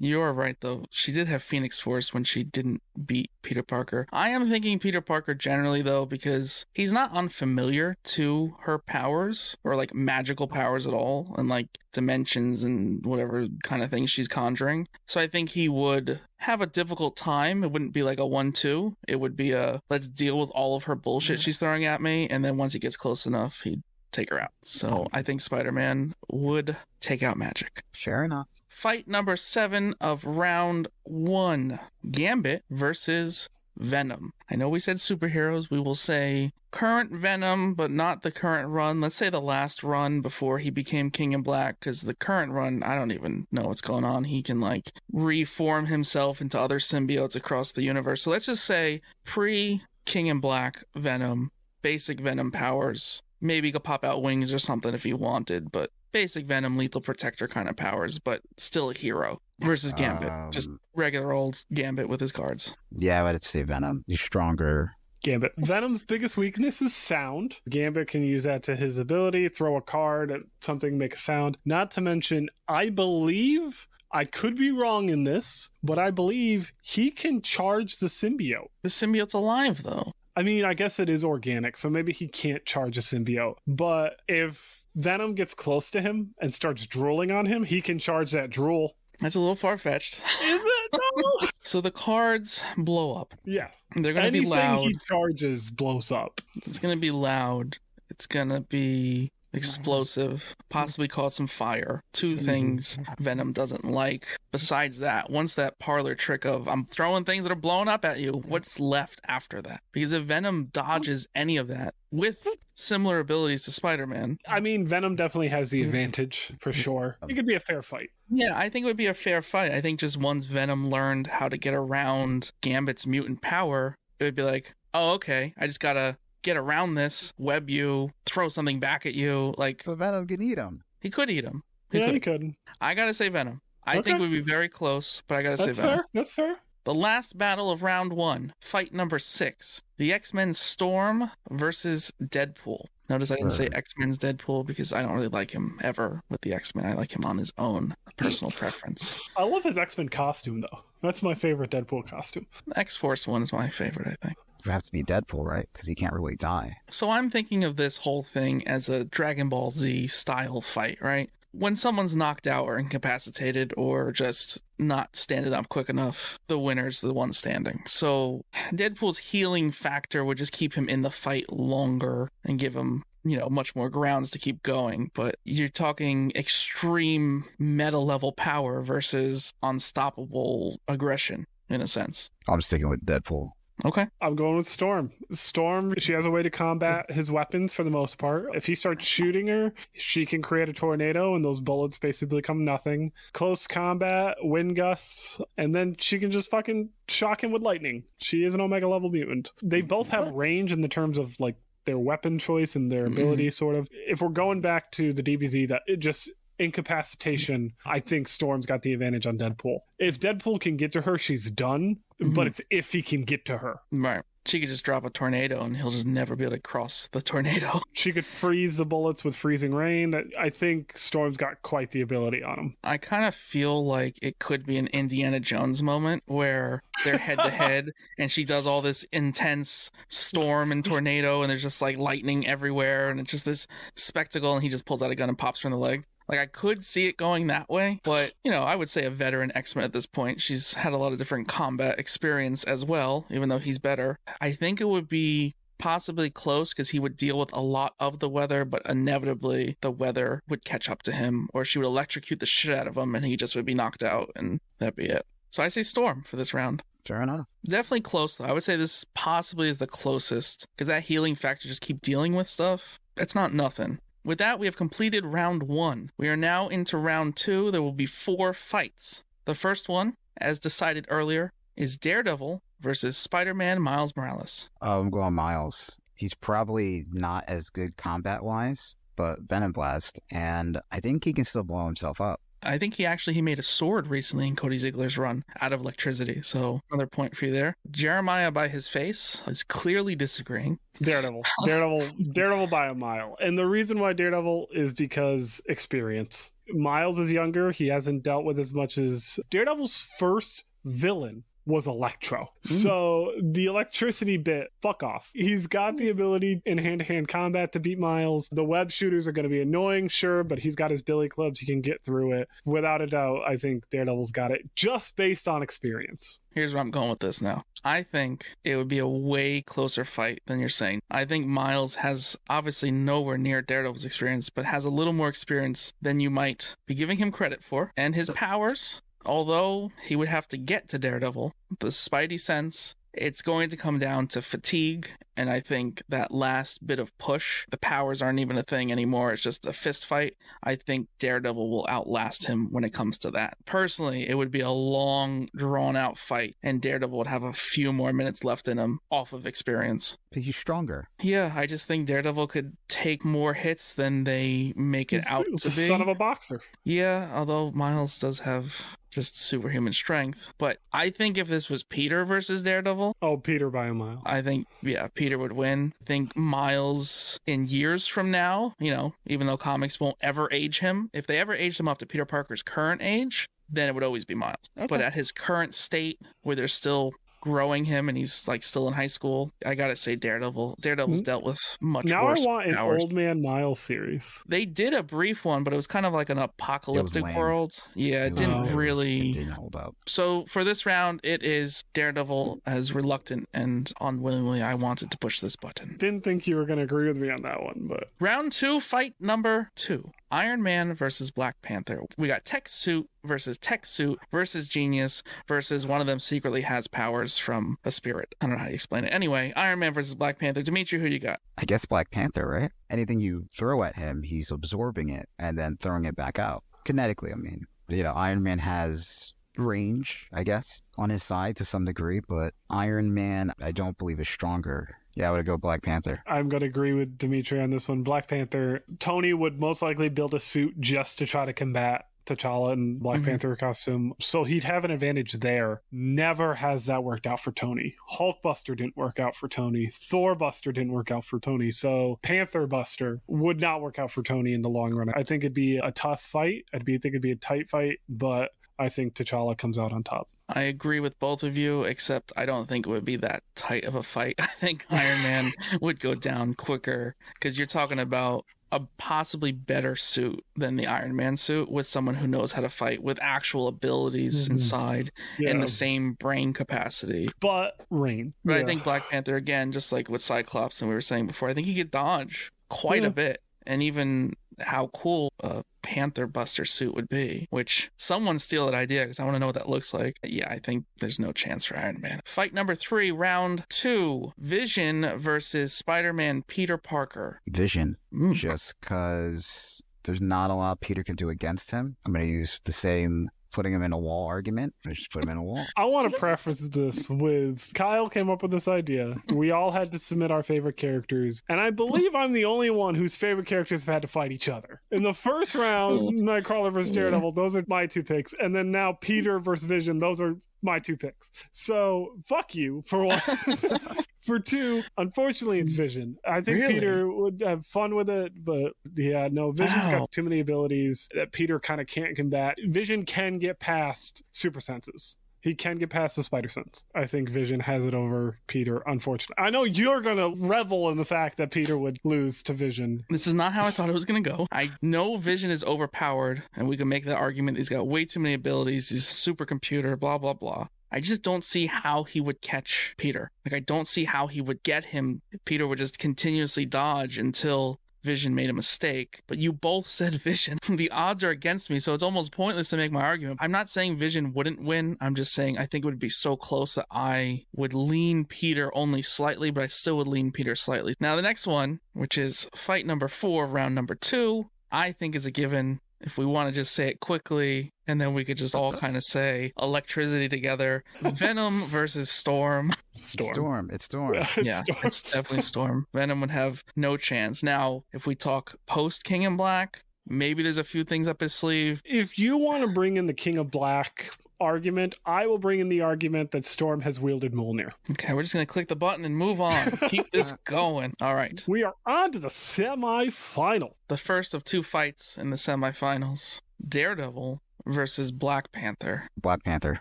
you 0.00 0.20
are 0.22 0.32
right, 0.32 0.56
though. 0.60 0.84
She 0.90 1.12
did 1.12 1.28
have 1.28 1.42
Phoenix 1.42 1.78
Force 1.78 2.14
when 2.14 2.24
she 2.24 2.44
didn't 2.44 2.82
beat 3.04 3.30
Peter 3.42 3.62
Parker. 3.62 4.06
I 4.10 4.30
am 4.30 4.48
thinking 4.48 4.78
Peter 4.78 5.02
Parker 5.02 5.34
generally, 5.34 5.82
though, 5.82 6.06
because 6.06 6.64
he's 6.72 6.92
not 6.92 7.12
unfamiliar 7.12 7.98
to 8.04 8.56
her 8.62 8.78
powers 8.78 9.56
or 9.64 9.76
like 9.76 9.94
magical 9.94 10.48
powers 10.48 10.86
at 10.86 10.94
all 10.94 11.34
and 11.36 11.46
like 11.48 11.68
dimensions 11.92 12.64
and 12.64 13.04
whatever 13.04 13.46
kind 13.62 13.82
of 13.82 13.90
things 13.90 14.10
she's 14.10 14.26
conjuring. 14.26 14.88
So 15.06 15.20
I 15.20 15.26
think 15.26 15.50
he 15.50 15.68
would 15.68 16.20
have 16.38 16.60
a 16.60 16.66
difficult 16.66 17.16
time. 17.16 17.64
It 17.64 17.70
wouldn't 17.72 17.92
be 17.92 18.02
like 18.02 18.18
a 18.18 18.26
one 18.26 18.52
two. 18.52 18.96
It 19.08 19.16
would 19.16 19.36
be 19.36 19.52
a 19.52 19.80
let's 19.90 20.08
deal 20.08 20.38
with 20.38 20.50
all 20.50 20.76
of 20.76 20.84
her 20.84 20.94
bullshit 20.94 21.40
she's 21.40 21.58
throwing 21.58 21.84
at 21.84 22.00
me. 22.00 22.28
And 22.28 22.44
then 22.44 22.56
once 22.56 22.72
he 22.72 22.78
gets 22.78 22.96
close 22.96 23.26
enough, 23.26 23.62
he'd 23.62 23.82
take 24.12 24.30
her 24.30 24.40
out. 24.40 24.52
So 24.64 24.88
oh. 24.88 25.06
I 25.12 25.22
think 25.22 25.40
Spider 25.40 25.72
Man 25.72 26.14
would 26.30 26.76
take 27.00 27.22
out 27.22 27.36
Magik. 27.36 27.82
Fair 27.92 28.24
enough. 28.24 28.48
Fight 28.68 29.08
number 29.08 29.36
seven 29.36 29.94
of 30.00 30.24
round 30.24 30.88
one 31.04 31.80
Gambit 32.10 32.64
versus 32.70 33.48
Venom. 33.76 34.32
I 34.50 34.56
know 34.56 34.68
we 34.68 34.80
said 34.80 34.96
superheroes. 34.96 35.70
We 35.70 35.80
will 35.80 35.94
say 35.94 36.52
current 36.70 37.12
Venom, 37.12 37.74
but 37.74 37.90
not 37.90 38.22
the 38.22 38.30
current 38.30 38.68
run. 38.68 39.00
Let's 39.00 39.16
say 39.16 39.30
the 39.30 39.40
last 39.40 39.82
run 39.82 40.20
before 40.20 40.58
he 40.58 40.70
became 40.70 41.10
King 41.10 41.32
in 41.32 41.42
Black, 41.42 41.80
because 41.80 42.02
the 42.02 42.14
current 42.14 42.52
run, 42.52 42.82
I 42.82 42.94
don't 42.94 43.12
even 43.12 43.46
know 43.50 43.62
what's 43.62 43.80
going 43.80 44.04
on. 44.04 44.24
He 44.24 44.42
can 44.42 44.60
like 44.60 44.92
reform 45.12 45.86
himself 45.86 46.40
into 46.40 46.58
other 46.58 46.78
symbiotes 46.78 47.36
across 47.36 47.72
the 47.72 47.82
universe. 47.82 48.22
So 48.22 48.30
let's 48.30 48.46
just 48.46 48.64
say 48.64 49.00
pre 49.24 49.82
King 50.04 50.26
in 50.26 50.40
Black 50.40 50.84
Venom, 50.94 51.50
basic 51.82 52.20
Venom 52.20 52.50
powers. 52.52 53.22
Maybe 53.40 53.68
he 53.68 53.72
could 53.72 53.84
pop 53.84 54.04
out 54.04 54.22
wings 54.22 54.52
or 54.52 54.58
something 54.58 54.94
if 54.94 55.02
he 55.02 55.12
wanted, 55.12 55.70
but 55.70 55.90
basic 56.16 56.46
Venom, 56.46 56.78
lethal 56.78 57.02
protector 57.02 57.46
kind 57.46 57.68
of 57.68 57.76
powers, 57.76 58.18
but 58.18 58.40
still 58.56 58.88
a 58.88 58.94
hero 58.94 59.38
versus 59.60 59.92
Gambit. 59.92 60.30
Um, 60.30 60.50
Just 60.50 60.70
regular 60.94 61.30
old 61.30 61.62
Gambit 61.74 62.08
with 62.08 62.20
his 62.20 62.32
cards. 62.32 62.74
Yeah, 62.90 63.22
but 63.22 63.34
it's 63.34 63.52
the 63.52 63.64
Venom. 63.64 64.02
He's 64.06 64.22
stronger. 64.22 64.92
Gambit. 65.22 65.52
Venom's 65.58 66.06
biggest 66.06 66.38
weakness 66.38 66.80
is 66.80 66.94
sound. 66.94 67.56
Gambit 67.68 68.08
can 68.08 68.22
use 68.22 68.44
that 68.44 68.62
to 68.62 68.76
his 68.76 68.96
ability, 68.96 69.50
throw 69.50 69.76
a 69.76 69.82
card 69.82 70.30
at 70.30 70.40
something, 70.62 70.96
make 70.96 71.12
a 71.12 71.18
sound. 71.18 71.58
Not 71.66 71.90
to 71.92 72.00
mention, 72.00 72.48
I 72.66 72.88
believe. 72.88 73.86
I 74.10 74.24
could 74.24 74.56
be 74.56 74.70
wrong 74.70 75.10
in 75.10 75.24
this, 75.24 75.68
but 75.82 75.98
I 75.98 76.10
believe 76.12 76.72
he 76.80 77.10
can 77.10 77.42
charge 77.42 77.98
the 77.98 78.06
symbiote. 78.06 78.68
The 78.80 78.88
symbiote's 78.88 79.34
alive, 79.34 79.82
though. 79.82 80.12
I 80.34 80.42
mean, 80.42 80.64
I 80.64 80.72
guess 80.72 80.98
it 80.98 81.10
is 81.10 81.24
organic, 81.24 81.76
so 81.76 81.90
maybe 81.90 82.12
he 82.12 82.28
can't 82.28 82.64
charge 82.64 82.96
a 82.96 83.00
symbiote. 83.00 83.56
But 83.66 84.20
if 84.28 84.84
Venom 84.96 85.34
gets 85.34 85.54
close 85.54 85.90
to 85.90 86.00
him 86.00 86.34
and 86.40 86.52
starts 86.52 86.86
drooling 86.86 87.30
on 87.30 87.46
him, 87.46 87.62
he 87.62 87.80
can 87.80 87.98
charge 87.98 88.32
that 88.32 88.50
drool. 88.50 88.96
That's 89.20 89.34
a 89.34 89.40
little 89.40 89.54
far 89.56 89.78
fetched. 89.78 90.20
Is 90.42 90.62
it? 90.64 91.00
No. 91.16 91.48
So 91.62 91.80
the 91.80 91.90
cards 91.90 92.62
blow 92.76 93.14
up. 93.14 93.34
yeah. 93.44 93.68
They're 93.96 94.12
going 94.12 94.26
to 94.26 94.30
be 94.32 94.46
loud. 94.46 94.58
Anything 94.58 94.82
loud. 94.82 94.88
he 94.88 94.98
charges 95.08 95.70
blows 95.70 96.12
up. 96.12 96.40
It's 96.64 96.78
going 96.78 96.94
to 96.96 97.00
be 97.00 97.10
loud. 97.10 97.78
It's 98.08 98.26
going 98.28 98.50
to 98.50 98.60
be 98.60 99.32
explosive, 99.52 100.54
possibly 100.68 101.08
cause 101.08 101.34
some 101.34 101.46
fire. 101.46 102.02
Two 102.12 102.34
mhm. 102.34 102.44
things 102.44 102.98
Venom 103.18 103.52
doesn't 103.52 103.84
like. 103.84 104.26
Besides 104.52 104.98
that, 105.00 105.28
once 105.30 105.54
that 105.54 105.78
parlor 105.78 106.14
trick 106.14 106.44
of 106.44 106.68
I'm 106.68 106.84
throwing 106.84 107.24
things 107.24 107.44
that 107.44 107.52
are 107.52 107.56
blowing 107.56 107.88
up 107.88 108.04
at 108.04 108.20
you, 108.20 108.32
what's 108.32 108.78
left 108.78 109.20
after 109.26 109.60
that? 109.62 109.80
Because 109.92 110.12
if 110.12 110.24
Venom 110.24 110.68
dodges 110.72 111.26
any 111.34 111.56
of 111.56 111.68
that 111.68 111.94
with 112.16 112.46
similar 112.74 113.18
abilities 113.20 113.62
to 113.64 113.72
Spider 113.72 114.06
Man, 114.06 114.38
I 114.48 114.60
mean, 114.60 114.86
Venom 114.86 115.16
definitely 115.16 115.48
has 115.48 115.70
the 115.70 115.82
advantage 115.82 116.52
for 116.60 116.72
sure. 116.72 117.16
It 117.28 117.34
could 117.34 117.46
be 117.46 117.54
a 117.54 117.60
fair 117.60 117.82
fight. 117.82 118.10
yeah, 118.28 118.56
I 118.56 118.68
think 118.68 118.84
it 118.84 118.86
would 118.86 118.96
be 118.96 119.06
a 119.06 119.14
fair 119.14 119.42
fight. 119.42 119.72
I 119.72 119.80
think 119.80 120.00
just 120.00 120.16
once 120.16 120.46
Venom 120.46 120.90
learned 120.90 121.26
how 121.28 121.48
to 121.48 121.56
get 121.56 121.74
around 121.74 122.52
Gambit's 122.60 123.06
mutant 123.06 123.40
power, 123.42 123.96
it 124.18 124.24
would 124.24 124.34
be 124.34 124.42
like, 124.42 124.74
oh, 124.94 125.10
okay, 125.12 125.54
I 125.58 125.66
just 125.66 125.80
gotta 125.80 126.16
get 126.42 126.56
around 126.56 126.94
this, 126.94 127.32
web 127.38 127.68
you, 127.70 128.10
throw 128.24 128.48
something 128.48 128.78
back 128.80 129.04
at 129.06 129.14
you. 129.14 129.54
Like, 129.58 129.82
But 129.84 129.96
Venom 129.98 130.26
can 130.26 130.40
eat 130.42 130.58
him. 130.58 130.84
he 131.00 131.10
could 131.10 131.28
eat 131.30 131.44
him. 131.44 131.62
He 131.90 131.98
Yeah, 131.98 132.06
could. 132.06 132.14
you 132.14 132.20
could. 132.20 132.54
I 132.80 132.94
gotta 132.94 133.14
say 133.14 133.28
Venom. 133.28 133.60
I 133.84 133.98
Okay. 133.98 134.10
think 134.10 134.20
we'd 134.20 134.30
be 134.32 134.40
very 134.40 134.68
close, 134.68 135.22
but 135.28 135.36
I 135.36 135.42
gotta 135.42 135.56
That's 135.56 135.76
say 135.78 135.82
Venom. 135.82 135.98
fair. 135.98 136.04
That's 136.14 136.32
fair. 136.32 136.56
The 136.86 136.94
last 136.94 137.36
battle 137.36 137.68
of 137.68 137.82
round 137.82 138.12
one, 138.12 138.52
fight 138.60 138.94
number 138.94 139.18
six. 139.18 139.82
The 139.96 140.12
X 140.12 140.32
Men 140.32 140.54
Storm 140.54 141.32
versus 141.50 142.12
Deadpool. 142.22 142.84
Notice 143.08 143.32
I 143.32 143.34
didn't 143.34 143.50
say 143.50 143.66
hmm. 143.66 143.74
X 143.74 143.94
Men's 143.98 144.16
Deadpool 144.16 144.64
because 144.64 144.92
I 144.92 145.02
don't 145.02 145.14
really 145.14 145.26
like 145.26 145.50
him 145.50 145.80
ever 145.82 146.22
with 146.30 146.42
the 146.42 146.52
X 146.52 146.76
Men. 146.76 146.86
I 146.86 146.92
like 146.92 147.10
him 147.10 147.24
on 147.24 147.38
his 147.38 147.52
own 147.58 147.96
personal 148.16 148.50
preference. 148.56 149.16
I 149.36 149.42
love 149.42 149.64
his 149.64 149.76
X 149.76 149.98
Men 149.98 150.08
costume 150.08 150.60
though. 150.60 150.78
That's 151.02 151.24
my 151.24 151.34
favorite 151.34 151.72
Deadpool 151.72 152.08
costume. 152.08 152.46
X 152.76 152.94
Force 152.94 153.26
one 153.26 153.42
is 153.42 153.52
my 153.52 153.68
favorite, 153.68 154.16
I 154.22 154.24
think. 154.24 154.38
You 154.64 154.70
have 154.70 154.84
to 154.84 154.92
be 154.92 155.02
Deadpool, 155.02 155.44
right? 155.44 155.68
Because 155.72 155.88
he 155.88 155.96
can't 155.96 156.14
really 156.14 156.36
die. 156.36 156.76
So 156.88 157.10
I'm 157.10 157.30
thinking 157.30 157.64
of 157.64 157.74
this 157.74 157.96
whole 157.96 158.22
thing 158.22 158.64
as 158.68 158.88
a 158.88 159.04
Dragon 159.04 159.48
Ball 159.48 159.72
Z 159.72 160.06
style 160.06 160.60
fight, 160.60 160.98
right? 161.00 161.30
When 161.58 161.74
someone's 161.74 162.14
knocked 162.14 162.46
out 162.46 162.66
or 162.66 162.78
incapacitated 162.78 163.72
or 163.76 164.12
just 164.12 164.62
not 164.78 165.16
standing 165.16 165.54
up 165.54 165.68
quick 165.68 165.88
enough, 165.88 166.38
the 166.48 166.58
winner's 166.58 167.00
the 167.00 167.14
one 167.14 167.32
standing. 167.32 167.82
So 167.86 168.44
Deadpool's 168.72 169.18
healing 169.18 169.70
factor 169.70 170.24
would 170.24 170.36
just 170.38 170.52
keep 170.52 170.74
him 170.74 170.88
in 170.88 171.02
the 171.02 171.10
fight 171.10 171.50
longer 171.50 172.30
and 172.44 172.58
give 172.58 172.76
him, 172.76 173.04
you 173.24 173.38
know, 173.38 173.48
much 173.48 173.74
more 173.74 173.88
grounds 173.88 174.30
to 174.32 174.38
keep 174.38 174.62
going. 174.62 175.10
But 175.14 175.36
you're 175.44 175.68
talking 175.70 176.30
extreme 176.34 177.46
meta 177.58 177.98
level 177.98 178.32
power 178.32 178.82
versus 178.82 179.50
unstoppable 179.62 180.80
aggression, 180.86 181.46
in 181.70 181.80
a 181.80 181.86
sense. 181.86 182.30
I'm 182.46 182.60
sticking 182.60 182.90
with 182.90 183.06
Deadpool. 183.06 183.48
Okay. 183.84 184.06
I'm 184.20 184.36
going 184.36 184.56
with 184.56 184.68
Storm. 184.68 185.12
Storm, 185.32 185.94
she 185.98 186.12
has 186.12 186.24
a 186.24 186.30
way 186.30 186.42
to 186.42 186.50
combat 186.50 187.10
his 187.10 187.30
weapons 187.30 187.72
for 187.72 187.84
the 187.84 187.90
most 187.90 188.18
part. 188.18 188.48
If 188.54 188.66
he 188.66 188.74
starts 188.74 189.04
shooting 189.06 189.48
her, 189.48 189.72
she 189.92 190.24
can 190.24 190.40
create 190.40 190.68
a 190.68 190.72
tornado 190.72 191.34
and 191.34 191.44
those 191.44 191.60
bullets 191.60 191.98
basically 191.98 192.38
become 192.38 192.64
nothing. 192.64 193.12
Close 193.32 193.66
combat, 193.66 194.36
wind 194.40 194.76
gusts, 194.76 195.40
and 195.58 195.74
then 195.74 195.94
she 195.98 196.18
can 196.18 196.30
just 196.30 196.50
fucking 196.50 196.88
shock 197.08 197.44
him 197.44 197.52
with 197.52 197.62
lightning. 197.62 198.04
She 198.18 198.44
is 198.44 198.54
an 198.54 198.60
Omega 198.60 198.88
level 198.88 199.10
mutant. 199.10 199.50
They 199.62 199.82
both 199.82 200.08
have 200.08 200.30
range 200.30 200.72
in 200.72 200.80
the 200.80 200.88
terms 200.88 201.18
of 201.18 201.38
like 201.38 201.56
their 201.84 201.98
weapon 201.98 202.38
choice 202.38 202.76
and 202.76 202.90
their 202.90 203.04
mm-hmm. 203.04 203.12
ability, 203.14 203.50
sort 203.50 203.76
of. 203.76 203.88
If 203.90 204.20
we're 204.20 204.28
going 204.28 204.60
back 204.60 204.90
to 204.92 205.12
the 205.12 205.22
DBZ, 205.22 205.68
that 205.68 205.82
it 205.86 206.00
just 206.00 206.30
incapacitation, 206.58 207.72
I 207.84 208.00
think 208.00 208.28
Storm's 208.28 208.66
got 208.66 208.82
the 208.82 208.92
advantage 208.92 209.26
on 209.26 209.38
Deadpool. 209.38 209.80
If 209.98 210.20
Deadpool 210.20 210.60
can 210.60 210.76
get 210.76 210.92
to 210.92 211.02
her, 211.02 211.18
she's 211.18 211.50
done. 211.50 211.98
But 212.18 212.44
Mhm. 212.44 212.46
it's 212.46 212.60
if 212.70 212.92
he 212.92 213.02
can 213.02 213.24
get 213.24 213.44
to 213.46 213.58
her. 213.58 213.76
Right. 213.92 214.22
She 214.46 214.60
could 214.60 214.68
just 214.68 214.84
drop 214.84 215.04
a 215.04 215.10
tornado 215.10 215.64
and 215.64 215.76
he'll 215.76 215.90
just 215.90 216.06
never 216.06 216.36
be 216.36 216.44
able 216.44 216.54
to 216.54 216.60
cross 216.62 217.08
the 217.10 217.20
tornado. 217.20 217.80
She 217.94 218.12
could 218.12 218.24
freeze 218.24 218.76
the 218.76 218.84
bullets 218.86 219.24
with 219.24 219.34
freezing 219.34 219.74
rain. 219.74 220.12
That 220.12 220.26
I 220.38 220.50
think 220.50 220.92
Storm's 220.96 221.36
got 221.36 221.60
quite 221.62 221.90
the 221.90 222.02
ability 222.02 222.42
on 222.44 222.58
him. 222.58 222.76
I 222.84 222.96
kind 222.98 223.24
of 223.24 223.34
feel 223.34 223.84
like 223.84 224.18
it 224.22 224.38
could 224.38 224.64
be 224.64 224.76
an 224.76 224.86
Indiana 224.88 225.40
Jones 225.40 225.82
moment 225.82 226.22
where 226.26 226.82
they're 227.04 227.18
head 227.18 227.38
to 227.38 227.50
head 227.50 227.90
and 228.18 228.30
she 228.30 228.44
does 228.44 228.66
all 228.68 228.82
this 228.82 229.04
intense 229.12 229.90
storm 230.08 230.70
and 230.72 230.84
tornado 230.84 231.42
and 231.42 231.50
there's 231.50 231.62
just 231.62 231.82
like 231.82 231.98
lightning 231.98 232.46
everywhere 232.46 233.08
and 233.10 233.18
it's 233.18 233.30
just 233.32 233.44
this 233.46 233.66
spectacle 233.94 234.54
and 234.54 234.62
he 234.62 234.68
just 234.68 234.84
pulls 234.86 235.02
out 235.02 235.10
a 235.10 235.14
gun 235.16 235.28
and 235.28 235.38
pops 235.38 235.62
her 235.62 235.66
in 235.66 235.72
the 235.72 235.78
leg. 235.78 236.04
Like 236.28 236.38
I 236.38 236.46
could 236.46 236.84
see 236.84 237.06
it 237.06 237.16
going 237.16 237.46
that 237.46 237.68
way, 237.68 238.00
but 238.02 238.32
you 238.44 238.50
know, 238.50 238.62
I 238.62 238.76
would 238.76 238.88
say 238.88 239.04
a 239.04 239.10
veteran 239.10 239.52
X-Men 239.54 239.84
at 239.84 239.92
this 239.92 240.06
point. 240.06 240.40
She's 240.40 240.74
had 240.74 240.92
a 240.92 240.96
lot 240.96 241.12
of 241.12 241.18
different 241.18 241.48
combat 241.48 241.98
experience 241.98 242.64
as 242.64 242.84
well, 242.84 243.26
even 243.30 243.48
though 243.48 243.58
he's 243.58 243.78
better. 243.78 244.18
I 244.40 244.52
think 244.52 244.80
it 244.80 244.88
would 244.88 245.08
be 245.08 245.54
possibly 245.78 246.30
close 246.30 246.72
because 246.72 246.90
he 246.90 246.98
would 246.98 247.16
deal 247.16 247.38
with 247.38 247.52
a 247.52 247.60
lot 247.60 247.94
of 248.00 248.18
the 248.18 248.28
weather, 248.28 248.64
but 248.64 248.82
inevitably 248.86 249.76
the 249.80 249.90
weather 249.90 250.42
would 250.48 250.64
catch 250.64 250.88
up 250.88 251.02
to 251.02 251.12
him, 251.12 251.48
or 251.52 251.64
she 251.64 251.78
would 251.78 251.86
electrocute 251.86 252.40
the 252.40 252.46
shit 252.46 252.76
out 252.76 252.86
of 252.86 252.96
him, 252.96 253.14
and 253.14 253.24
he 253.24 253.36
just 253.36 253.54
would 253.54 253.66
be 253.66 253.74
knocked 253.74 254.02
out, 254.02 254.30
and 254.36 254.60
that'd 254.78 254.96
be 254.96 255.06
it. 255.06 255.26
So 255.50 255.62
I 255.62 255.68
say 255.68 255.82
Storm 255.82 256.22
for 256.22 256.36
this 256.36 256.52
round. 256.52 256.82
Fair 257.04 257.22
enough. 257.22 257.46
Definitely 257.64 258.00
close 258.00 258.36
though. 258.36 258.46
I 258.46 258.52
would 258.52 258.64
say 258.64 258.76
this 258.76 259.04
possibly 259.14 259.68
is 259.68 259.78
the 259.78 259.86
closest 259.86 260.66
because 260.74 260.88
that 260.88 261.04
healing 261.04 261.36
factor 261.36 261.68
just 261.68 261.80
keep 261.80 262.00
dealing 262.00 262.34
with 262.34 262.48
stuff. 262.48 262.98
It's 263.16 263.34
not 263.34 263.54
nothing. 263.54 263.98
With 264.26 264.38
that, 264.38 264.58
we 264.58 264.66
have 264.66 264.76
completed 264.76 265.24
round 265.24 265.62
one. 265.62 266.10
We 266.18 266.26
are 266.26 266.36
now 266.36 266.66
into 266.66 266.96
round 266.96 267.36
two. 267.36 267.70
There 267.70 267.80
will 267.80 267.92
be 267.92 268.06
four 268.06 268.52
fights. 268.52 269.22
The 269.44 269.54
first 269.54 269.88
one, 269.88 270.16
as 270.40 270.58
decided 270.58 271.06
earlier, 271.08 271.52
is 271.76 271.96
Daredevil 271.96 272.60
versus 272.80 273.16
Spider-Man 273.16 273.80
Miles 273.80 274.16
Morales. 274.16 274.68
Oh, 274.82 274.98
I'm 274.98 275.10
going 275.10 275.34
Miles. 275.34 276.00
He's 276.16 276.34
probably 276.34 277.04
not 277.12 277.44
as 277.46 277.70
good 277.70 277.96
combat 277.96 278.42
wise, 278.42 278.96
but 279.14 279.42
Venom 279.42 279.70
Blast, 279.70 280.18
and 280.28 280.80
I 280.90 280.98
think 280.98 281.24
he 281.24 281.32
can 281.32 281.44
still 281.44 281.62
blow 281.62 281.86
himself 281.86 282.20
up. 282.20 282.40
I 282.62 282.78
think 282.78 282.94
he 282.94 283.06
actually 283.06 283.34
he 283.34 283.42
made 283.42 283.58
a 283.58 283.62
sword 283.62 284.08
recently 284.08 284.46
in 284.46 284.56
Cody 284.56 284.76
Ziglar's 284.76 285.18
run 285.18 285.44
out 285.60 285.72
of 285.72 285.80
electricity. 285.80 286.42
So 286.42 286.80
another 286.90 287.06
point 287.06 287.36
for 287.36 287.46
you 287.46 287.52
there. 287.52 287.76
Jeremiah 287.90 288.50
by 288.50 288.68
his 288.68 288.88
face 288.88 289.42
is 289.46 289.62
clearly 289.62 290.16
disagreeing. 290.16 290.78
Daredevil, 291.00 291.42
Daredevil, 291.64 292.08
Daredevil 292.32 292.66
by 292.68 292.88
a 292.88 292.94
mile. 292.94 293.36
And 293.40 293.58
the 293.58 293.66
reason 293.66 293.98
why 293.98 294.12
Daredevil 294.12 294.68
is 294.72 294.92
because 294.92 295.60
experience. 295.66 296.50
Miles 296.68 297.18
is 297.18 297.30
younger. 297.30 297.70
He 297.70 297.86
hasn't 297.88 298.24
dealt 298.24 298.44
with 298.44 298.58
as 298.58 298.72
much 298.72 298.98
as 298.98 299.38
Daredevil's 299.50 300.06
first 300.18 300.64
villain 300.84 301.44
was 301.66 301.86
Electro. 301.86 302.48
Hmm. 302.66 302.74
So 302.74 303.32
the 303.42 303.66
electricity 303.66 304.36
bit, 304.36 304.68
fuck 304.82 305.02
off. 305.02 305.28
He's 305.34 305.66
got 305.66 305.96
the 305.96 306.08
ability 306.08 306.62
in 306.64 306.78
hand 306.78 307.00
to 307.00 307.04
hand 307.04 307.28
combat 307.28 307.72
to 307.72 307.80
beat 307.80 307.98
Miles. 307.98 308.48
The 308.52 308.64
web 308.64 308.90
shooters 308.90 309.26
are 309.26 309.32
going 309.32 309.44
to 309.44 309.50
be 309.50 309.60
annoying, 309.60 310.08
sure, 310.08 310.44
but 310.44 310.58
he's 310.58 310.76
got 310.76 310.90
his 310.90 311.02
billy 311.02 311.28
clubs. 311.28 311.60
He 311.60 311.66
can 311.66 311.80
get 311.80 312.04
through 312.04 312.32
it. 312.32 312.48
Without 312.64 313.02
a 313.02 313.06
doubt, 313.06 313.42
I 313.46 313.56
think 313.56 313.88
Daredevil's 313.90 314.30
got 314.30 314.50
it 314.50 314.62
just 314.74 315.16
based 315.16 315.48
on 315.48 315.62
experience. 315.62 316.38
Here's 316.56 316.72
where 316.72 316.82
I'm 316.82 316.90
going 316.90 317.10
with 317.10 317.18
this 317.18 317.42
now. 317.42 317.64
I 317.84 318.02
think 318.02 318.56
it 318.64 318.76
would 318.76 318.88
be 318.88 318.98
a 318.98 319.06
way 319.06 319.60
closer 319.60 320.06
fight 320.06 320.40
than 320.46 320.58
you're 320.58 320.70
saying. 320.70 321.00
I 321.10 321.26
think 321.26 321.46
Miles 321.46 321.96
has 321.96 322.38
obviously 322.48 322.90
nowhere 322.90 323.36
near 323.36 323.60
Daredevil's 323.60 324.06
experience, 324.06 324.48
but 324.48 324.64
has 324.64 324.86
a 324.86 324.90
little 324.90 325.12
more 325.12 325.28
experience 325.28 325.92
than 326.00 326.18
you 326.18 326.30
might 326.30 326.74
be 326.86 326.94
giving 326.94 327.18
him 327.18 327.30
credit 327.30 327.62
for. 327.62 327.92
And 327.94 328.14
his 328.14 328.30
powers, 328.30 329.02
although 329.26 329.90
he 330.04 330.16
would 330.16 330.28
have 330.28 330.48
to 330.48 330.56
get 330.56 330.88
to 330.90 330.98
Daredevil, 330.98 331.52
the 331.80 331.88
Spidey 331.88 332.40
sense, 332.40 332.94
it's 333.12 333.42
going 333.42 333.70
to 333.70 333.76
come 333.76 333.98
down 333.98 334.26
to 334.28 334.42
fatigue. 334.42 335.10
And 335.38 335.50
I 335.50 335.60
think 335.60 336.02
that 336.08 336.30
last 336.32 336.86
bit 336.86 336.98
of 336.98 337.16
push, 337.18 337.66
the 337.70 337.76
powers 337.76 338.22
aren't 338.22 338.38
even 338.38 338.56
a 338.56 338.62
thing 338.62 338.90
anymore. 338.90 339.32
It's 339.32 339.42
just 339.42 339.66
a 339.66 339.72
fist 339.74 340.06
fight. 340.06 340.34
I 340.62 340.76
think 340.76 341.08
Daredevil 341.18 341.68
will 341.70 341.86
outlast 341.90 342.46
him 342.46 342.72
when 342.72 342.84
it 342.84 342.94
comes 342.94 343.18
to 343.18 343.30
that. 343.32 343.58
Personally, 343.66 344.26
it 344.28 344.34
would 344.34 344.50
be 344.50 344.60
a 344.60 344.70
long, 344.70 345.48
drawn 345.54 345.94
out 345.94 346.16
fight, 346.16 346.56
and 346.62 346.80
Daredevil 346.80 347.18
would 347.18 347.26
have 347.26 347.42
a 347.42 347.52
few 347.52 347.92
more 347.92 348.14
minutes 348.14 348.44
left 348.44 348.66
in 348.66 348.78
him 348.78 349.00
off 349.10 349.34
of 349.34 349.46
experience. 349.46 350.16
But 350.32 350.42
he's 350.44 350.56
stronger. 350.56 351.08
Yeah, 351.20 351.52
I 351.54 351.66
just 351.66 351.86
think 351.86 352.06
Daredevil 352.06 352.46
could 352.48 352.74
take 352.88 353.22
more 353.22 353.52
hits 353.52 353.92
than 353.92 354.24
they 354.24 354.72
make 354.74 355.12
it 355.12 355.22
He's- 355.22 355.30
out 355.30 355.44
to 355.44 355.52
be. 355.52 355.58
son 355.86 356.00
of 356.00 356.08
a 356.08 356.14
boxer. 356.14 356.62
Yeah, 356.84 357.30
although 357.34 357.70
Miles 357.72 358.18
does 358.18 358.38
have 358.40 358.74
just 359.16 359.40
superhuman 359.40 359.94
strength. 359.94 360.52
But 360.58 360.76
I 360.92 361.08
think 361.08 361.38
if 361.38 361.48
this 361.48 361.70
was 361.70 361.82
Peter 361.82 362.26
versus 362.26 362.62
Daredevil, 362.62 363.16
Oh, 363.22 363.38
Peter 363.38 363.70
by 363.70 363.86
a 363.86 363.94
mile. 363.94 364.20
I 364.26 364.42
think, 364.42 364.66
yeah, 364.82 365.08
Peter 365.14 365.38
would 365.38 365.52
win. 365.52 365.94
I 366.02 366.04
think 366.04 366.36
Miles 366.36 367.40
in 367.46 367.66
years 367.66 368.06
from 368.06 368.30
now, 368.30 368.74
you 368.78 368.90
know, 368.90 369.14
even 369.26 369.46
though 369.46 369.56
comics 369.56 369.98
won't 369.98 370.18
ever 370.20 370.50
age 370.52 370.80
him, 370.80 371.08
if 371.14 371.26
they 371.26 371.38
ever 371.38 371.54
aged 371.54 371.80
him 371.80 371.88
up 371.88 371.96
to 371.98 372.06
Peter 372.06 372.26
Parker's 372.26 372.62
current 372.62 373.00
age, 373.00 373.48
then 373.70 373.88
it 373.88 373.94
would 373.94 374.04
always 374.04 374.26
be 374.26 374.34
Miles. 374.34 374.68
But 374.76 375.00
at 375.00 375.14
his 375.14 375.32
current 375.32 375.74
state, 375.74 376.20
where 376.42 376.54
they're 376.54 376.68
still 376.68 377.14
growing 377.46 377.84
him 377.86 378.08
and 378.08 378.18
he's 378.18 378.46
like 378.48 378.62
still 378.62 378.86
in 378.88 378.94
high 378.94 379.06
school, 379.06 379.52
I 379.64 379.74
gotta 379.74 379.96
say 379.96 380.16
Daredevil. 380.16 380.76
Daredevil's 380.80 381.22
Mm. 381.22 381.24
dealt 381.24 381.44
with 381.44 381.58
much 381.80 382.04
Now 382.06 382.22
I 382.26 382.30
worse 382.30 382.44
want 382.46 382.66
an. 382.66 382.76
Old 382.76 383.12
Man 383.12 383.40
Miles 383.40 383.78
series. 383.80 384.38
They 384.48 384.64
did 384.66 384.92
a 384.92 385.02
brief 385.02 385.44
one, 385.44 385.62
but 385.64 385.72
it 385.72 385.76
was 385.76 385.86
kind 385.86 386.04
of 386.04 386.12
like 386.12 386.28
an 386.28 386.38
apocalyptic 386.38 387.24
world. 387.36 387.78
Yeah, 387.94 388.24
it 388.26 388.32
was- 388.32 388.40
didn't 388.40 388.62
was- 388.62 388.72
really. 388.72 389.30
It 389.30 389.32
didn't 389.34 389.52
hold 389.52 389.76
up. 389.76 389.94
So 390.06 390.44
for 390.46 390.64
this 390.64 390.84
round, 390.84 391.20
it 391.22 391.42
is 391.42 391.84
Daredevil 391.94 392.60
as 392.66 392.92
reluctant 392.92 393.48
and 393.54 393.90
unwillingly. 394.00 394.62
I 394.62 394.74
wanted 394.74 395.10
to 395.12 395.18
push 395.18 395.40
this 395.40 395.56
button. 395.56 395.96
Didn't 395.98 396.24
think 396.24 396.46
you 396.46 396.56
were 396.56 396.66
going 396.66 396.78
to 396.78 396.84
agree 396.84 397.08
with 397.08 397.16
me 397.16 397.30
on 397.30 397.42
that 397.42 397.62
one, 397.62 397.86
but 397.88 398.10
Round 398.20 398.50
two, 398.52 398.80
fight 398.80 399.14
number 399.20 399.70
two. 399.76 400.10
Iron 400.30 400.62
Man 400.62 400.94
versus 400.94 401.30
Black 401.30 401.62
Panther. 401.62 402.02
We 402.18 402.28
got 402.28 402.44
Tech 402.44 402.68
Suit 402.68 403.08
versus 403.24 403.58
Tech 403.58 403.86
Suit 403.86 404.18
versus 404.30 404.68
Genius 404.68 405.22
versus 405.46 405.86
one 405.86 406.00
of 406.00 406.06
them 406.06 406.18
secretly 406.18 406.62
has 406.62 406.86
powers 406.86 407.38
from 407.38 407.78
a 407.84 407.90
spirit. 407.90 408.34
I 408.40 408.46
don't 408.46 408.56
know 408.56 408.62
how 408.62 408.68
you 408.68 408.74
explain 408.74 409.04
it. 409.04 409.12
Anyway, 409.12 409.52
Iron 409.56 409.78
Man 409.78 409.94
versus 409.94 410.14
Black 410.14 410.38
Panther. 410.38 410.62
Dmitri, 410.62 410.98
who 410.98 411.08
do 411.08 411.14
you 411.14 411.20
got? 411.20 411.40
I 411.58 411.64
guess 411.64 411.84
Black 411.84 412.10
Panther, 412.10 412.46
right? 412.46 412.70
Anything 412.90 413.20
you 413.20 413.46
throw 413.56 413.82
at 413.82 413.96
him, 413.96 414.22
he's 414.22 414.50
absorbing 414.50 415.10
it 415.10 415.28
and 415.38 415.58
then 415.58 415.76
throwing 415.80 416.04
it 416.04 416.16
back 416.16 416.38
out. 416.38 416.64
Kinetically, 416.84 417.32
I 417.32 417.36
mean. 417.36 417.66
You 417.88 418.02
know, 418.02 418.12
Iron 418.12 418.42
Man 418.42 418.58
has 418.58 419.32
range, 419.56 420.28
I 420.32 420.42
guess, 420.42 420.82
on 420.98 421.10
his 421.10 421.22
side 421.22 421.56
to 421.56 421.64
some 421.64 421.84
degree, 421.84 422.20
but 422.28 422.52
Iron 422.68 423.14
Man, 423.14 423.52
I 423.62 423.72
don't 423.72 423.96
believe 423.96 424.20
is 424.20 424.28
stronger. 424.28 424.88
Yeah, 425.16 425.30
I 425.30 425.32
would 425.32 425.46
go 425.46 425.56
Black 425.56 425.82
Panther. 425.82 426.22
I'm 426.26 426.48
going 426.48 426.60
to 426.60 426.66
agree 426.66 426.92
with 426.92 427.16
Dmitri 427.18 427.60
on 427.60 427.70
this 427.70 427.88
one. 427.88 428.02
Black 428.02 428.28
Panther, 428.28 428.84
Tony 428.98 429.32
would 429.32 429.58
most 429.58 429.80
likely 429.82 430.08
build 430.10 430.34
a 430.34 430.40
suit 430.40 430.78
just 430.78 431.18
to 431.18 431.26
try 431.26 431.46
to 431.46 431.52
combat 431.54 432.04
T'Challa 432.26 432.72
in 432.74 432.98
Black 432.98 433.20
Mhm. 433.20 433.24
Panther 433.24 433.56
costume. 433.56 434.12
So 434.20 434.44
he'd 434.44 434.64
have 434.64 434.84
an 434.84 434.90
advantage 434.90 435.32
there. 435.34 435.80
Never 435.92 436.56
has 436.56 436.86
that 436.86 437.02
worked 437.04 437.26
out 437.26 437.40
for 437.40 437.52
Tony. 437.52 437.94
Hulkbuster 438.18 438.76
didn't 438.76 438.96
work 438.96 439.18
out 439.20 439.36
for 439.36 439.48
Tony. 439.48 439.90
Thor 439.94 440.34
Buster 440.34 440.70
didn't 440.72 440.92
work 440.92 441.10
out 441.12 441.24
for 441.24 441.38
Tony. 441.40 441.70
So 441.70 442.18
Panther 442.22 442.66
Buster 442.66 443.20
would 443.28 443.60
not 443.60 443.80
work 443.80 443.98
out 443.98 444.10
for 444.10 444.22
Tony 444.24 444.52
in 444.54 444.62
the 444.62 444.68
long 444.68 444.92
run. 444.92 445.08
I 445.14 445.22
think 445.22 445.44
it'd 445.44 445.54
be 445.54 445.76
a 445.78 445.92
tough 445.92 446.20
fight. 446.20 446.64
I'd 446.74 446.84
be 446.84 446.98
think 446.98 447.12
it'd 447.12 447.22
be 447.22 447.30
a 447.32 447.36
tight 447.36 447.70
fight, 447.70 448.00
but 448.08 448.50
I 448.78 448.88
think 448.90 449.14
T'Challa 449.14 449.56
comes 449.56 449.78
out 449.78 449.92
on 449.92 450.02
top. 450.02 450.28
I 450.48 450.62
agree 450.62 451.00
with 451.00 451.18
both 451.18 451.42
of 451.42 451.56
you, 451.56 451.82
except 451.82 452.32
I 452.36 452.46
don't 452.46 452.68
think 452.68 452.86
it 452.86 452.90
would 452.90 453.04
be 453.04 453.16
that 453.16 453.42
tight 453.56 453.84
of 453.84 453.94
a 453.94 454.02
fight. 454.02 454.36
I 454.38 454.46
think 454.46 454.86
Iron 454.90 455.22
Man 455.22 455.52
would 455.80 455.98
go 456.00 456.14
down 456.14 456.54
quicker 456.54 457.16
because 457.34 457.58
you're 457.58 457.66
talking 457.66 457.98
about 457.98 458.44
a 458.72 458.80
possibly 458.98 459.52
better 459.52 459.94
suit 459.94 460.44
than 460.56 460.74
the 460.76 460.86
Iron 460.88 461.14
Man 461.14 461.36
suit 461.36 461.70
with 461.70 461.86
someone 461.86 462.16
who 462.16 462.26
knows 462.26 462.52
how 462.52 462.60
to 462.62 462.68
fight 462.68 463.00
with 463.02 463.18
actual 463.22 463.68
abilities 463.68 464.48
Mhm. 464.48 464.50
inside 464.52 465.12
Yeah. 465.38 465.50
and 465.50 465.62
the 465.62 465.68
same 465.68 466.14
brain 466.14 466.52
capacity. 466.52 467.28
but 467.40 467.84
Rain. 467.90 468.34
But 468.44 468.54
Yeah. 468.54 468.58
I 468.60 468.64
think 468.64 468.82
Black 468.84 469.08
Panther, 469.08 469.36
again, 469.36 469.70
just 469.72 469.92
like 469.92 470.08
with 470.08 470.20
Cyclops 470.20 470.80
and 470.82 470.88
we 470.88 470.94
were 470.96 471.00
saying 471.00 471.26
before, 471.28 471.48
I 471.48 471.54
think 471.54 471.66
he 471.68 471.76
could 471.76 471.90
dodge 471.92 472.52
quite 472.68 473.02
Yeah. 473.02 473.08
a 473.08 473.12
bit. 473.12 473.40
And 473.68 473.82
even 473.84 474.34
how 474.60 474.88
cool 474.88 475.32
a 475.40 475.62
Panther 475.86 476.26
Buster 476.26 476.64
suit 476.64 476.94
would 476.96 477.08
be, 477.08 477.46
which 477.50 477.90
someone 477.96 478.40
steal 478.40 478.66
that 478.66 478.74
idea 478.74 479.02
because 479.04 479.20
I 479.20 479.24
want 479.24 479.36
to 479.36 479.38
know 479.38 479.46
what 479.46 479.54
that 479.54 479.68
looks 479.68 479.94
like. 479.94 480.16
Yeah, 480.24 480.48
I 480.50 480.58
think 480.58 480.84
there's 480.98 481.20
no 481.20 481.30
chance 481.30 481.64
for 481.64 481.76
Iron 481.76 482.00
Man. 482.00 482.20
Fight 482.24 482.52
number 482.52 482.74
three, 482.74 483.12
round 483.12 483.64
two 483.68 484.32
Vision 484.36 485.16
versus 485.16 485.72
Spider 485.72 486.12
Man 486.12 486.42
Peter 486.42 486.76
Parker. 486.76 487.40
Vision, 487.48 487.96
Mm. 488.12 488.34
just 488.34 488.74
because 488.80 489.80
there's 490.02 490.20
not 490.20 490.50
a 490.50 490.54
lot 490.54 490.80
Peter 490.80 491.04
can 491.04 491.14
do 491.16 491.28
against 491.30 491.70
him. 491.70 491.96
I'm 492.04 492.12
going 492.12 492.24
to 492.24 492.30
use 492.30 492.60
the 492.64 492.72
same 492.72 493.28
putting 493.56 493.72
him 493.72 493.82
in 493.82 493.92
a 493.94 493.98
wall 493.98 494.26
argument. 494.26 494.74
I 494.86 494.92
just 494.92 495.10
put 495.10 495.24
him 495.24 495.30
in 495.30 495.38
a 495.38 495.42
wall. 495.42 495.64
I 495.78 495.86
want 495.86 496.12
to 496.12 496.18
preface 496.18 496.60
this 496.60 497.08
with 497.08 497.72
Kyle 497.72 498.06
came 498.06 498.28
up 498.28 498.42
with 498.42 498.50
this 498.50 498.68
idea. 498.68 499.16
We 499.32 499.50
all 499.50 499.70
had 499.70 499.90
to 499.92 499.98
submit 499.98 500.30
our 500.30 500.42
favorite 500.42 500.76
characters, 500.76 501.42
and 501.48 501.58
I 501.58 501.70
believe 501.70 502.14
I'm 502.14 502.32
the 502.32 502.44
only 502.44 502.68
one 502.68 502.94
whose 502.94 503.16
favorite 503.16 503.46
characters 503.46 503.82
have 503.86 503.94
had 503.94 504.02
to 504.02 504.08
fight 504.08 504.30
each 504.30 504.50
other. 504.50 504.82
In 504.92 505.02
the 505.02 505.14
first 505.14 505.54
round, 505.54 506.18
Nightcrawler 506.20 506.70
versus 506.70 506.92
Daredevil, 506.92 507.32
those 507.32 507.56
are 507.56 507.64
my 507.66 507.86
two 507.86 508.02
picks, 508.02 508.34
and 508.38 508.54
then 508.54 508.70
now 508.70 508.92
Peter 508.92 509.40
versus 509.40 509.66
Vision, 509.66 509.98
those 509.98 510.20
are 510.20 510.36
my 510.62 510.78
two 510.78 510.98
picks. 510.98 511.30
So 511.52 512.18
fuck 512.26 512.54
you 512.54 512.84
for 512.86 513.06
one. 513.06 513.22
for 514.26 514.38
two, 514.38 514.82
unfortunately, 514.98 515.60
it's 515.60 515.72
Vision. 515.72 516.16
I 516.26 516.40
think 516.40 516.60
Really? 516.60 516.74
Peter 516.74 517.08
would 517.10 517.42
have 517.46 517.64
fun 517.66 517.94
with 517.94 518.10
it, 518.10 518.32
but 518.44 518.72
yeah, 518.96 519.28
no, 519.30 519.52
Vision's 519.52 519.86
Wow. 519.86 520.00
got 520.00 520.10
too 520.12 520.22
many 520.22 520.40
abilities 520.40 521.08
that 521.14 521.32
Peter 521.32 521.58
kind 521.60 521.80
of 521.80 521.86
can't 521.86 522.16
combat. 522.16 522.56
Vision 522.66 523.04
can 523.04 523.38
get 523.38 523.58
past 523.60 524.22
super 524.32 524.60
senses. 524.60 525.16
He 525.42 525.54
can 525.54 525.78
get 525.78 525.90
past 525.90 526.16
the 526.16 526.24
spider 526.24 526.48
sense. 526.48 526.84
I 526.92 527.06
think 527.06 527.28
Vision 527.28 527.60
has 527.60 527.84
it 527.84 527.94
over 527.94 528.40
Peter, 528.48 528.82
unfortunately. 528.86 529.36
I 529.38 529.50
know 529.50 529.62
you're 529.62 530.00
going 530.00 530.16
to 530.16 530.34
revel 530.44 530.90
in 530.90 530.96
the 530.96 531.04
fact 531.04 531.36
that 531.36 531.52
Peter 531.52 531.78
would 531.78 531.98
lose 532.02 532.42
to 532.44 532.52
Vision. 532.52 533.04
This 533.10 533.28
is 533.28 533.34
not 533.34 533.52
how 533.52 533.64
I 533.64 533.70
thought 533.70 533.88
it 533.88 533.92
was 533.92 534.04
going 534.06 534.24
to 534.24 534.28
go. 534.28 534.48
I 534.50 534.72
know 534.82 535.16
Vision 535.18 535.52
is 535.52 535.62
overpowered, 535.62 536.42
and 536.56 536.66
we 536.66 536.76
can 536.76 536.88
make 536.88 537.04
that 537.04 537.16
argument. 537.16 537.58
He's 537.58 537.68
got 537.68 537.86
way 537.86 538.04
too 538.06 538.18
many 538.18 538.34
abilities. 538.34 538.88
He's 538.88 539.08
a 539.08 539.30
supercomputer, 539.30 539.96
blah, 540.00 540.18
blah, 540.18 540.32
blah. 540.32 540.66
I 540.96 541.00
just 541.00 541.20
don't 541.20 541.44
see 541.44 541.66
how 541.66 542.04
he 542.04 542.22
would 542.22 542.40
catch 542.40 542.94
Peter. 542.96 543.30
Like, 543.44 543.52
I 543.52 543.60
don't 543.60 543.86
see 543.86 544.04
how 544.04 544.28
he 544.28 544.40
would 544.40 544.62
get 544.62 544.86
him. 544.86 545.20
Peter 545.44 545.66
would 545.66 545.76
just 545.76 545.98
continuously 545.98 546.64
dodge 546.64 547.18
until 547.18 547.80
Vision 548.02 548.34
made 548.34 548.48
a 548.48 548.54
mistake. 548.54 549.22
But 549.26 549.36
you 549.36 549.52
both 549.52 549.86
said 549.98 550.14
Vision. 550.14 550.58
the 550.66 550.90
odds 550.90 551.22
are 551.22 551.28
against 551.28 551.68
me, 551.68 551.80
so 551.80 551.92
it's 551.92 552.02
almost 552.02 552.32
pointless 552.32 552.70
to 552.70 552.78
make 552.78 552.92
my 552.92 553.02
argument. 553.02 553.40
I'm 553.42 553.52
not 553.52 553.68
saying 553.68 553.98
Vision 553.98 554.32
wouldn't 554.32 554.62
win. 554.62 554.96
I'm 554.98 555.14
just 555.14 555.34
saying 555.34 555.58
I 555.58 555.66
think 555.66 555.84
it 555.84 555.88
would 555.88 555.98
be 555.98 556.08
so 556.08 556.34
close 556.34 556.76
that 556.76 556.86
I 556.90 557.44
would 557.54 557.74
lean 557.74 558.24
Peter 558.24 558.74
only 558.74 559.02
slightly, 559.02 559.50
but 559.50 559.64
I 559.64 559.66
still 559.66 559.98
would 559.98 560.06
lean 560.06 560.32
Peter 560.32 560.56
slightly. 560.56 560.94
Now, 560.98 561.14
the 561.14 561.20
next 561.20 561.46
one, 561.46 561.80
which 561.92 562.16
is 562.16 562.48
fight 562.54 562.86
number 562.86 563.08
four, 563.08 563.46
round 563.46 563.74
number 563.74 563.94
two, 563.94 564.48
I 564.72 564.92
think 564.92 565.14
is 565.14 565.26
a 565.26 565.30
given. 565.30 565.80
If 566.00 566.18
we 566.18 566.26
want 566.26 566.48
to 566.48 566.54
just 566.54 566.72
say 566.72 566.88
it 566.88 567.00
quickly, 567.00 567.72
and 567.86 568.00
then 568.00 568.14
we 568.14 568.24
could 568.24 568.36
just 568.36 568.54
all 568.54 568.72
kind 568.72 568.96
of 568.96 569.04
say 569.04 569.52
electricity 569.60 570.28
together. 570.28 570.84
Venom 571.00 571.66
versus 571.68 572.10
Storm. 572.10 572.72
Storm. 572.92 573.34
Storm. 573.34 573.70
It's 573.72 573.84
Storm. 573.84 574.14
Yeah, 574.14 574.28
it's 574.36 574.46
yeah, 574.46 574.62
Storm. 574.62 574.78
it's 574.84 575.02
definitely 575.02 575.40
Storm. 575.40 575.86
Venom 575.92 576.20
would 576.20 576.30
have 576.30 576.62
no 576.74 576.96
chance. 576.96 577.42
Now, 577.42 577.84
if 577.92 578.06
we 578.06 578.14
talk 578.14 578.54
post 578.66 579.04
King 579.04 579.22
in 579.22 579.36
Black, 579.36 579.84
maybe 580.06 580.42
there's 580.42 580.58
a 580.58 580.64
few 580.64 580.84
things 580.84 581.08
up 581.08 581.20
his 581.20 581.34
sleeve. 581.34 581.82
If 581.84 582.18
you 582.18 582.36
want 582.36 582.62
to 582.62 582.68
bring 582.68 582.96
in 582.96 583.06
the 583.06 583.14
King 583.14 583.38
of 583.38 583.50
Black 583.50 584.10
argument, 584.40 584.94
I 585.04 585.26
will 585.26 585.38
bring 585.38 585.60
in 585.60 585.68
the 585.68 585.80
argument 585.82 586.30
that 586.32 586.44
Storm 586.44 586.80
has 586.82 587.00
wielded 587.00 587.32
Mjolnir. 587.32 587.70
Okay, 587.90 588.12
we're 588.12 588.22
just 588.22 588.34
gonna 588.34 588.46
click 588.46 588.68
the 588.68 588.76
button 588.76 589.04
and 589.04 589.16
move 589.16 589.40
on. 589.40 589.72
Keep 589.88 590.12
this 590.12 590.32
going. 590.44 590.94
All 591.00 591.14
right. 591.14 591.42
We 591.46 591.62
are 591.62 591.74
on 591.86 592.12
to 592.12 592.18
the 592.18 592.30
semi-final. 592.30 593.76
The 593.88 593.96
first 593.96 594.34
of 594.34 594.44
two 594.44 594.62
fights 594.62 595.16
in 595.18 595.30
the 595.30 595.36
semifinals. 595.36 596.40
Daredevil 596.66 597.40
versus 597.66 598.12
Black 598.12 598.52
Panther. 598.52 599.08
Black 599.16 599.44
Panther. 599.44 599.80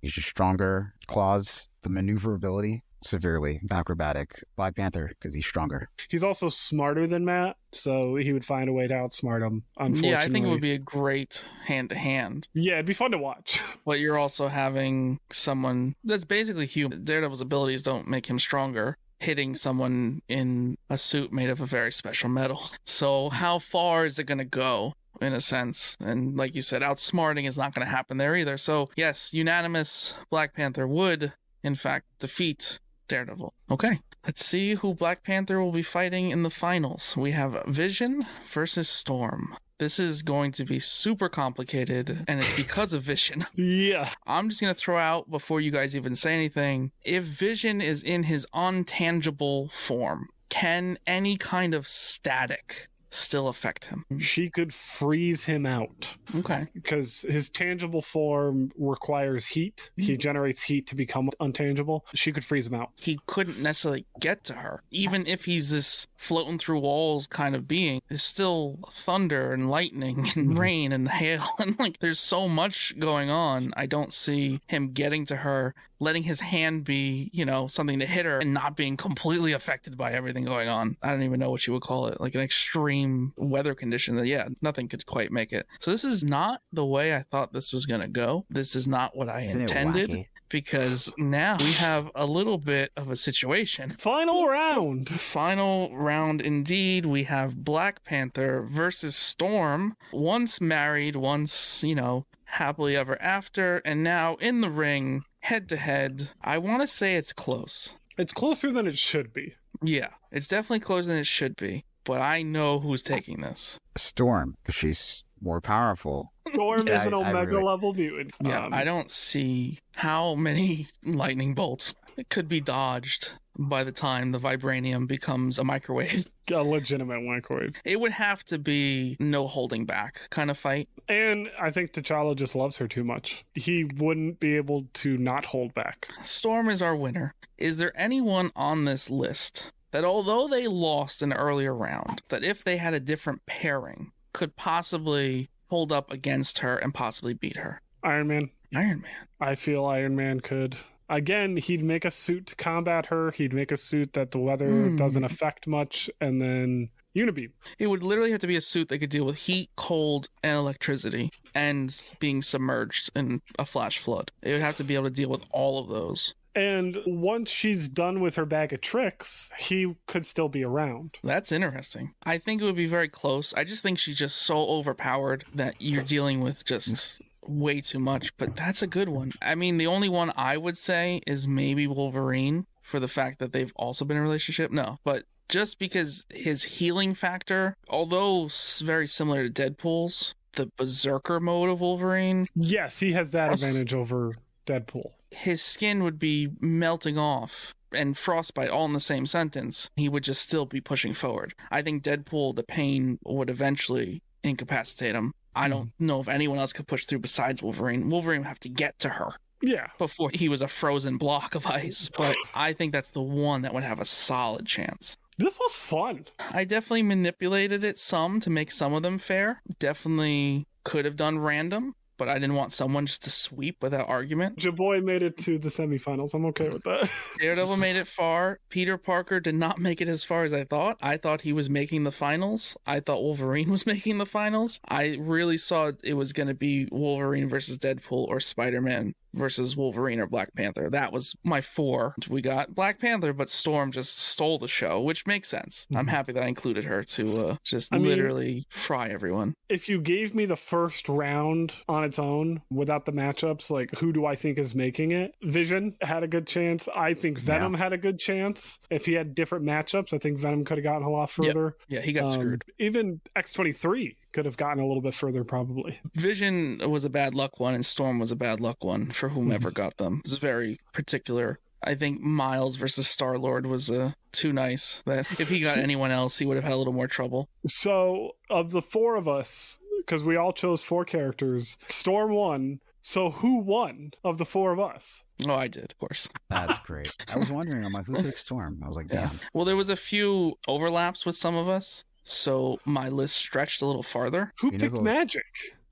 He's 0.00 0.12
just 0.12 0.28
stronger. 0.28 0.94
Claws, 1.06 1.68
the 1.82 1.88
maneuverability, 1.90 2.82
severely 3.04 3.60
acrobatic. 3.70 4.42
Black 4.56 4.76
Panther 4.76 5.08
because 5.08 5.34
he's 5.34 5.46
stronger. 5.46 5.88
He's 6.08 6.24
also 6.24 6.48
smarter 6.48 7.06
than 7.06 7.24
Matt, 7.24 7.56
so 7.72 8.16
he 8.16 8.32
would 8.32 8.44
find 8.44 8.68
a 8.68 8.72
way 8.72 8.86
to 8.86 8.94
outsmart 8.94 9.46
him. 9.46 9.64
Unfortunately, 9.76 10.10
Yeah, 10.10 10.20
I 10.20 10.28
think 10.28 10.46
it 10.46 10.50
would 10.50 10.60
be 10.60 10.72
a 10.72 10.78
great 10.78 11.46
hand 11.64 11.90
to 11.90 11.96
hand. 11.96 12.48
Yeah, 12.54 12.74
it'd 12.74 12.86
be 12.86 12.94
fun 12.94 13.10
to 13.12 13.18
watch. 13.18 13.60
But 13.84 14.00
you're 14.00 14.18
also 14.18 14.46
having 14.48 15.20
someone 15.30 15.94
that's 16.04 16.24
basically 16.24 16.64
human. 16.64 17.04
Daredevil's 17.04 17.42
abilities 17.42 17.82
don't 17.82 18.08
make 18.08 18.26
him 18.26 18.38
stronger. 18.38 18.96
Hitting 19.20 19.54
someone 19.54 20.22
in 20.26 20.78
a 20.88 20.96
suit 20.96 21.32
made 21.34 21.50
of 21.50 21.60
a 21.60 21.66
very 21.66 21.92
special 21.92 22.30
metal. 22.30 22.62
So, 22.84 23.28
how 23.30 23.58
far 23.58 24.06
is 24.06 24.18
it 24.18 24.24
going 24.24 24.38
to 24.38 24.44
go? 24.44 24.94
In 25.20 25.32
a 25.32 25.40
sense, 25.40 25.96
and 26.00 26.36
like 26.36 26.54
you 26.56 26.60
said, 26.60 26.82
outsmarting 26.82 27.46
is 27.46 27.56
not 27.56 27.72
going 27.74 27.86
to 27.86 27.90
happen 27.90 28.16
there 28.16 28.34
either. 28.36 28.58
So, 28.58 28.88
yes, 28.96 29.32
unanimous 29.32 30.16
Black 30.28 30.54
Panther 30.54 30.88
would, 30.88 31.32
in 31.62 31.76
fact, 31.76 32.06
defeat 32.18 32.80
Daredevil. 33.14 33.54
Okay, 33.70 34.00
let's 34.26 34.44
see 34.44 34.74
who 34.74 34.92
Black 34.92 35.22
Panther 35.22 35.62
will 35.62 35.70
be 35.70 35.82
fighting 35.82 36.30
in 36.30 36.42
the 36.42 36.50
finals. 36.50 37.16
We 37.16 37.30
have 37.30 37.62
Vision 37.68 38.26
versus 38.50 38.88
Storm. 38.88 39.56
This 39.78 40.00
is 40.00 40.22
going 40.22 40.50
to 40.50 40.64
be 40.64 40.80
super 40.80 41.28
complicated, 41.28 42.24
and 42.26 42.40
it's 42.40 42.52
because 42.54 42.92
of 42.92 43.02
Vision. 43.02 43.46
yeah, 43.54 44.10
I'm 44.26 44.48
just 44.48 44.60
going 44.60 44.74
to 44.74 44.80
throw 44.80 44.98
out 44.98 45.30
before 45.30 45.60
you 45.60 45.70
guys 45.70 45.94
even 45.94 46.16
say 46.16 46.34
anything 46.34 46.90
if 47.04 47.22
Vision 47.22 47.80
is 47.80 48.02
in 48.02 48.24
his 48.24 48.48
untangible 48.52 49.70
form, 49.70 50.28
can 50.48 50.98
any 51.06 51.36
kind 51.36 51.72
of 51.72 51.86
static 51.86 52.88
still 53.14 53.48
affect 53.48 53.86
him. 53.86 54.04
She 54.18 54.50
could 54.50 54.72
freeze 54.72 55.44
him 55.44 55.66
out 55.66 56.16
Okay. 56.34 56.66
because 56.74 57.22
his 57.28 57.48
tangible 57.48 58.02
form 58.02 58.70
requires 58.76 59.46
heat. 59.46 59.90
He 59.96 60.12
mm-hmm. 60.12 60.18
generates 60.18 60.62
heat 60.62 60.86
to 60.88 60.94
become 60.94 61.30
untangible. 61.40 62.00
She 62.14 62.32
could 62.32 62.44
freeze 62.44 62.66
him 62.66 62.74
out. 62.74 62.90
He 63.00 63.18
couldn't 63.26 63.58
necessarily 63.58 64.06
get 64.20 64.44
to 64.44 64.54
her. 64.54 64.82
Even 64.90 65.26
if 65.26 65.44
he's 65.44 65.70
this 65.70 66.06
floating 66.16 66.58
through 66.58 66.80
walls 66.80 67.26
kind 67.26 67.54
of 67.54 67.68
being, 67.68 68.02
there's 68.08 68.22
still 68.22 68.78
thunder 68.90 69.52
and 69.52 69.70
lightning 69.70 70.18
and 70.18 70.48
mm-hmm. 70.48 70.58
rain 70.58 70.92
and 70.92 71.08
hail. 71.08 71.44
And 71.64 71.78
like, 71.78 72.00
there's 72.00 72.20
so 72.20 72.48
much 72.48 72.98
going 72.98 73.30
on. 73.30 73.72
I 73.76 73.86
don't 73.86 74.12
see 74.12 74.60
him 74.66 74.92
getting 74.92 75.24
to 75.26 75.36
her, 75.36 75.74
letting 76.04 76.22
his 76.22 76.40
hand 76.40 76.84
be, 76.84 77.30
you 77.32 77.44
know, 77.44 77.66
something 77.66 77.98
to 77.98 78.06
hit 78.06 78.26
her 78.26 78.38
and 78.38 78.54
not 78.54 78.76
being 78.76 78.96
completely 78.96 79.52
affected 79.52 79.96
by 79.96 80.12
everything 80.12 80.44
going 80.44 80.68
on. 80.68 80.96
I 81.02 81.10
don't 81.10 81.22
even 81.22 81.40
know 81.40 81.50
what 81.50 81.66
you 81.66 81.72
would 81.72 81.82
call 81.82 82.06
it. 82.06 82.20
Like 82.20 82.34
an 82.34 82.40
extreme 82.40 83.32
weather 83.36 83.74
condition 83.74 84.16
that, 84.16 84.26
yeah, 84.26 84.48
nothing 84.62 84.86
could 84.88 85.04
quite 85.06 85.32
make 85.32 85.52
it. 85.52 85.66
So 85.80 85.90
this 85.90 86.04
is 86.04 86.22
not 86.22 86.60
the 86.72 86.84
way 86.84 87.14
I 87.14 87.22
thought 87.22 87.52
this 87.52 87.72
was 87.72 87.86
going 87.86 88.02
to 88.02 88.08
go. 88.08 88.44
This 88.50 88.76
is 88.76 88.86
not 88.86 89.16
what 89.16 89.28
I 89.28 89.42
Isn't 89.42 89.62
it 89.62 89.70
intended 89.70 90.10
wacky? 90.10 90.26
because 90.48 91.12
now 91.18 91.56
we 91.58 91.72
have 91.72 92.10
a 92.14 92.26
little 92.26 92.58
bit 92.58 92.92
of 92.96 93.10
a 93.10 93.16
situation. 93.16 93.90
Final 93.98 94.46
round. 94.46 95.08
Final 95.20 95.94
round 95.96 96.40
indeed. 96.40 97.06
We 97.06 97.24
have 97.24 97.64
Black 97.64 98.04
Panther 98.04 98.62
versus 98.70 99.16
Storm. 99.16 99.96
Once 100.12 100.60
married, 100.60 101.16
once, 101.16 101.82
you 101.82 101.94
know, 101.94 102.26
happily 102.54 102.96
ever 102.96 103.20
after, 103.20 103.78
and 103.84 104.02
now 104.02 104.36
in 104.36 104.60
the 104.60 104.70
ring, 104.70 105.22
head 105.40 105.68
to 105.68 105.76
head. 105.76 106.30
I 106.42 106.58
want 106.58 106.80
to 106.82 106.86
say 106.86 107.16
it's 107.16 107.32
close. 107.32 107.94
It's 108.16 108.32
closer 108.32 108.70
than 108.70 108.86
it 108.86 108.98
should 108.98 109.32
be. 109.32 109.54
Yeah, 109.82 110.10
it's 110.30 110.48
definitely 110.48 110.80
closer 110.80 111.08
than 111.08 111.18
it 111.18 111.26
should 111.26 111.56
be, 111.56 111.84
but 112.04 112.20
I 112.20 112.42
know 112.42 112.78
who's 112.80 113.02
taking 113.02 113.40
this. 113.40 113.78
Storm, 113.96 114.54
because 114.62 114.74
she's 114.76 115.24
more 115.40 115.60
powerful. 115.60 116.32
Storm 116.52 116.86
Yeah, 116.86 116.96
is 116.96 117.06
an 117.06 117.14
I- 117.14 117.18
I 117.18 117.30
omega 117.30 117.50
really- 117.52 117.64
level 117.64 117.92
mutant. 117.94 118.32
Yeah, 118.42 118.66
Um, 118.66 118.74
I 118.74 118.84
don't 118.84 119.10
see 119.10 119.78
how 119.96 120.34
many 120.36 120.88
lightning 121.04 121.54
bolts 121.54 121.94
could 122.30 122.48
be 122.48 122.60
dodged 122.60 123.32
by 123.58 123.82
the 123.84 123.92
time 123.92 124.30
the 124.32 124.38
vibranium 124.40 125.06
becomes 125.08 125.58
a 125.58 125.64
microwave. 125.64 126.26
A 126.50 126.62
legitimate 126.62 127.22
microwave. 127.22 127.74
It 127.84 128.00
would 128.00 128.12
have 128.12 128.44
to 128.46 128.58
be 128.58 129.16
no 129.20 129.46
holding 129.46 129.84
back 129.84 130.28
kind 130.30 130.50
of 130.50 130.58
fight. 130.58 130.88
And 131.08 131.50
I 131.60 131.70
think 131.70 131.92
T'Challa 131.92 132.36
just 132.36 132.54
loves 132.54 132.76
her 132.78 132.88
too 132.88 133.04
much. 133.04 133.44
He 133.54 133.84
wouldn't 133.84 134.40
be 134.40 134.56
able 134.56 134.86
to 134.94 135.16
not 135.18 135.46
hold 135.46 135.74
back. 135.74 136.08
Storm 136.22 136.68
is 136.68 136.82
our 136.82 136.96
winner. 136.96 137.34
Is 137.58 137.78
there 137.78 137.92
anyone 137.98 138.50
on 138.56 138.84
this 138.84 139.10
list 139.10 139.72
that, 139.92 140.04
although 140.04 140.48
they 140.48 140.66
lost 140.66 141.22
an 141.22 141.32
earlier 141.32 141.74
round, 141.74 142.22
that 142.28 142.42
if 142.44 142.64
they 142.64 142.78
had 142.78 142.94
a 142.94 143.00
different 143.00 143.46
pairing, 143.46 144.12
could 144.32 144.56
possibly 144.56 145.48
hold 145.68 145.92
up 145.92 146.10
against 146.10 146.58
her 146.58 146.76
and 146.76 146.92
possibly 146.92 147.32
beat 147.34 147.56
her? 147.56 147.80
Iron 148.02 148.28
Man. 148.28 148.50
Iron 148.74 149.02
Man. 149.02 149.28
I 149.40 149.54
feel 149.54 149.86
Iron 149.86 150.16
Man 150.16 150.40
could. 150.40 150.76
Again, 151.08 151.56
he'd 151.56 151.84
make 151.84 152.04
a 152.04 152.10
suit 152.10 152.46
to 152.46 152.56
combat 152.56 153.06
her. 153.06 153.30
He'd 153.32 153.52
make 153.52 153.72
a 153.72 153.76
suit 153.76 154.12
that 154.14 154.30
the 154.30 154.38
weather 154.38 154.88
Hmm. 154.90 154.96
doesn't 154.96 155.24
affect 155.24 155.66
much, 155.66 156.08
and 156.20 156.40
then 156.40 156.88
Unibeam. 157.14 157.50
It 157.78 157.86
would 157.86 158.02
literally 158.02 158.32
have 158.32 158.40
to 158.40 158.46
be 158.48 158.56
a 158.56 158.60
suit 158.60 158.88
that 158.88 158.98
could 158.98 159.10
deal 159.10 159.24
with 159.24 159.38
heat, 159.38 159.70
cold, 159.76 160.28
and 160.42 160.56
electricity, 160.56 161.30
and 161.54 162.04
being 162.18 162.42
submerged 162.42 163.10
in 163.14 163.40
a 163.56 163.64
flash 163.64 163.98
flood. 163.98 164.32
It 164.42 164.50
would 164.50 164.60
have 164.60 164.76
to 164.78 164.84
be 164.84 164.94
able 164.96 165.04
to 165.04 165.10
deal 165.10 165.28
with 165.28 165.44
all 165.50 165.78
of 165.78 165.88
those. 165.88 166.34
And 166.56 166.98
once 167.06 167.50
she's 167.50 167.86
done 167.88 168.20
with 168.20 168.34
her 168.36 168.46
bag 168.46 168.72
of 168.72 168.80
tricks, 168.80 169.48
he 169.58 169.94
could 170.06 170.24
still 170.24 170.48
be 170.48 170.64
around. 170.64 171.16
That's 171.22 171.50
interesting. 171.52 172.14
I 172.24 172.38
think 172.38 172.62
it 172.62 172.64
would 172.64 172.76
be 172.76 172.86
very 172.86 173.08
close. 173.08 173.52
I 173.54 173.62
just 173.64 173.82
think 173.82 173.98
she's 173.98 174.16
just 174.16 174.36
so 174.36 174.56
overpowered 174.58 175.44
that 175.54 175.74
you're 175.80 176.02
dealing 176.04 176.40
with 176.40 176.64
just 176.64 177.20
way 177.46 177.80
too 177.80 177.98
much. 177.98 178.36
But 178.36 178.56
that's 178.56 178.82
a 178.82 178.86
good 178.86 179.08
one. 179.08 179.32
I 179.42 179.54
mean, 179.54 179.78
the 179.78 179.86
only 179.86 180.08
one 180.08 180.32
I 180.36 180.56
would 180.56 180.78
say 180.78 181.20
is 181.26 181.46
maybe 181.48 181.86
Wolverine 181.86 182.66
for 182.82 183.00
the 183.00 183.08
fact 183.08 183.38
that 183.38 183.52
they've 183.52 183.72
also 183.76 184.04
been 184.04 184.16
in 184.16 184.22
a 184.22 184.26
relationship. 184.26 184.70
No, 184.70 184.98
but 185.04 185.24
just 185.48 185.78
because 185.78 186.26
his 186.30 186.62
healing 186.64 187.14
factor, 187.14 187.76
although 187.88 188.48
very 188.82 189.06
similar 189.06 189.48
to 189.48 189.50
Deadpool's, 189.50 190.34
the 190.52 190.70
berserker 190.76 191.40
mode 191.40 191.70
of 191.70 191.80
Wolverine, 191.80 192.46
Yes, 192.54 193.00
he 193.00 193.12
has 193.12 193.30
that 193.32 193.52
advantage 193.54 193.92
over 193.94 194.36
Deadpool. 194.66 195.10
his 195.30 195.60
skin 195.62 196.02
would 196.04 196.18
be 196.18 196.50
melting 196.60 197.18
off 197.18 197.74
and 197.92 198.16
frostbite 198.18 198.70
all 198.70 198.84
in 198.86 198.92
the 198.92 199.00
same 199.00 199.24
sentence, 199.26 199.88
he 199.96 200.08
would 200.08 200.24
just 200.24 200.42
still 200.42 200.66
be 200.66 200.80
pushing 200.80 201.14
forward. 201.14 201.54
I 201.70 201.80
think 201.82 202.02
Deadpool, 202.02 202.56
the 202.56 202.64
pain 202.64 203.18
would 203.24 203.48
eventually 203.50 204.20
incapacitate 204.42 205.14
him. 205.14 205.32
I 205.54 205.68
don't 205.68 205.86
mm-hmm. 205.86 206.06
know 206.06 206.20
if 206.20 206.28
anyone 206.28 206.58
else 206.58 206.72
could 206.72 206.86
push 206.86 207.06
through 207.06 207.20
besides 207.20 207.62
Wolverine. 207.62 208.08
Wolverine 208.10 208.40
would 208.40 208.48
have 208.48 208.60
to 208.60 208.68
get 208.68 208.98
to 209.00 209.10
her 209.10 209.34
Yeah. 209.62 209.88
before 209.98 210.30
he 210.32 210.48
was 210.48 210.60
a 210.62 210.68
frozen 210.68 211.16
block 211.16 211.54
of 211.54 211.66
ice. 211.66 212.10
But 212.16 212.36
I 212.54 212.72
think 212.72 212.92
that's 212.92 213.10
the 213.10 213.22
one 213.22 213.62
that 213.62 213.74
would 213.74 213.84
have 213.84 214.00
a 214.00 214.04
solid 214.04 214.66
chance. 214.66 215.16
This 215.36 215.58
was 215.58 215.74
fun. 215.74 216.26
I 216.52 216.64
definitely 216.64 217.02
manipulated 217.02 217.82
it 217.82 217.98
some 217.98 218.38
to 218.40 218.50
make 218.50 218.70
some 218.70 218.94
of 218.94 219.02
them 219.02 219.18
fair. 219.18 219.62
Definitely 219.80 220.66
could 220.84 221.04
have 221.04 221.16
done 221.16 221.38
random, 221.38 221.94
but 222.16 222.28
I 222.28 222.34
didn't 222.34 222.54
want 222.54 222.72
someone 222.72 223.06
just 223.06 223.24
to 223.24 223.30
sweep 223.30 223.82
without 223.82 224.08
argument. 224.08 224.58
Jaboy 224.58 225.02
made 225.02 225.22
it 225.22 225.36
to 225.38 225.58
the 225.58 225.68
semifinals. 225.68 226.34
I'm 226.34 226.44
okay 226.46 226.68
with 226.68 226.82
that. 226.84 227.08
Daredevil 227.40 227.76
made 227.76 227.96
it 227.96 228.06
far. 228.06 228.60
Peter 228.68 228.96
Parker 228.96 229.40
did 229.40 229.54
not 229.54 229.78
make 229.78 230.00
it 230.00 230.08
as 230.08 230.24
far 230.24 230.44
as 230.44 230.52
I 230.52 230.64
thought. 230.64 230.96
I 231.00 231.16
thought 231.16 231.42
he 231.42 231.52
was 231.52 231.68
making 231.68 232.04
the 232.04 232.12
finals. 232.12 232.76
I 232.86 233.00
thought 233.00 233.22
Wolverine 233.22 233.70
was 233.72 233.86
making 233.86 234.18
the 234.18 234.26
finals. 234.26 234.80
I 234.88 235.16
really 235.20 235.56
saw 235.56 235.92
it 236.02 236.14
was 236.14 236.32
going 236.32 236.48
to 236.48 236.54
be 236.54 236.88
Wolverine 236.90 237.48
versus 237.48 237.78
Deadpool 237.78 238.28
or 238.28 238.40
Spider 238.40 238.80
Man 238.80 239.14
versus 239.34 239.76
Wolverine 239.76 240.20
or 240.20 240.26
Black 240.26 240.54
Panther. 240.54 240.88
That 240.90 241.12
was 241.12 241.36
my 241.44 241.60
four. 241.60 242.14
We 242.28 242.40
got 242.42 242.74
Black 242.74 242.98
Panther, 242.98 243.32
but 243.32 243.50
Storm 243.50 243.92
just 243.92 244.18
stole 244.18 244.58
the 244.58 244.68
show, 244.68 245.00
which 245.00 245.26
makes 245.26 245.48
sense. 245.48 245.86
I'm 245.94 246.06
happy 246.06 246.32
that 246.32 246.42
I 246.42 246.46
included 246.46 246.84
her 246.84 247.04
to 247.04 247.38
uh, 247.48 247.56
just 247.64 247.92
I 247.94 247.98
mean- 247.98 248.08
literally 248.08 248.64
fry 248.70 249.08
everyone. 249.08 249.54
if 249.68 249.88
you 249.88 250.00
gave 250.00 250.34
me 250.34 250.46
the 250.46 250.56
first 250.56 251.08
round 251.08 251.72
on 251.88 252.04
its 252.04 252.18
own 252.18 252.62
without 252.70 253.04
the 253.06 253.12
matchups, 253.12 253.70
like 253.70 253.90
who 253.98 254.12
do 254.12 254.26
I 254.26 254.36
think 254.36 254.58
is 254.58 254.74
making 254.74 255.12
it? 255.12 255.34
Vision 255.42 255.94
had 256.00 256.22
a 256.22 256.28
good 256.28 256.46
chance. 256.46 256.88
I 256.94 257.14
think 257.14 257.38
Venom 257.38 257.74
had 257.74 257.92
a 257.92 257.98
good 257.98 258.18
chance. 258.18 258.78
If 258.90 259.06
he 259.06 259.12
had 259.12 259.34
different 259.34 259.64
matchups, 259.64 260.12
I 260.12 260.18
think 260.18 260.38
Venom 260.38 260.64
could 260.64 260.78
have 260.78 260.84
gotten 260.84 261.02
a 261.06 261.10
lot 261.10 261.30
further. 261.30 261.76
Yeah, 261.88 262.00
he 262.00 262.12
got 262.12 262.24
Um, 262.26 262.32
screwed. 262.32 262.64
Even 262.78 263.20
X23 263.36 264.16
could 264.34 264.44
have 264.44 264.56
gotten 264.58 264.82
a 264.82 264.86
little 264.86 265.00
bit 265.00 265.14
further, 265.14 265.44
probably. 265.44 266.00
Vision 266.14 266.80
was 266.90 267.04
a 267.06 267.10
bad 267.10 267.34
luck 267.34 267.58
one, 267.60 267.72
and 267.72 267.86
Storm 267.86 268.18
was 268.18 268.30
a 268.32 268.36
bad 268.36 268.60
luck 268.60 268.84
one 268.84 269.10
for 269.12 269.30
whomever 269.30 269.70
got 269.70 269.96
them. 269.96 270.20
It's 270.24 270.36
very 270.36 270.78
particular. 270.92 271.60
I 271.82 271.94
think 271.94 272.20
Miles 272.20 272.76
versus 272.76 273.06
Star 273.06 273.38
Lord 273.38 273.66
was 273.66 273.90
uh, 273.90 274.12
too 274.32 274.52
nice. 274.52 275.02
That 275.06 275.26
if 275.38 275.48
he 275.48 275.60
got 275.60 275.76
anyone 275.78 276.10
else, 276.10 276.38
he 276.38 276.46
would 276.46 276.56
have 276.56 276.64
had 276.64 276.72
a 276.72 276.76
little 276.76 276.92
more 276.94 277.06
trouble. 277.06 277.48
So, 277.66 278.32
of 278.50 278.70
the 278.72 278.82
four 278.82 279.16
of 279.16 279.28
us, 279.28 279.78
because 279.98 280.24
we 280.24 280.36
all 280.36 280.52
chose 280.52 280.82
four 280.82 281.04
characters, 281.04 281.76
Storm 281.88 282.32
won. 282.32 282.80
So, 283.02 283.28
who 283.30 283.58
won 283.58 284.12
of 284.24 284.38
the 284.38 284.46
four 284.46 284.72
of 284.72 284.80
us? 284.80 285.22
Oh, 285.46 285.54
I 285.54 285.68
did, 285.68 285.92
of 285.92 285.98
course. 285.98 286.26
That's 286.48 286.78
great. 286.80 287.12
I 287.32 287.38
was 287.38 287.50
wondering, 287.50 287.84
I'm 287.84 287.92
like, 287.92 288.06
who 288.06 288.22
picked 288.22 288.38
Storm? 288.38 288.80
I 288.82 288.88
was 288.88 288.96
like, 288.96 289.12
Yeah. 289.12 289.28
damn. 289.28 289.40
Well, 289.52 289.66
there 289.66 289.76
was 289.76 289.90
a 289.90 289.96
few 289.96 290.54
overlaps 290.66 291.26
with 291.26 291.36
some 291.36 291.54
of 291.54 291.68
us, 291.68 292.04
so 292.24 292.78
my 292.84 293.08
list 293.08 293.36
stretched 293.36 293.82
a 293.82 293.86
little 293.86 294.02
farther. 294.02 294.52
Who 294.60 294.72
You 294.72 294.78
picked 294.78 294.96
who- 294.96 295.02
Magik? 295.02 295.40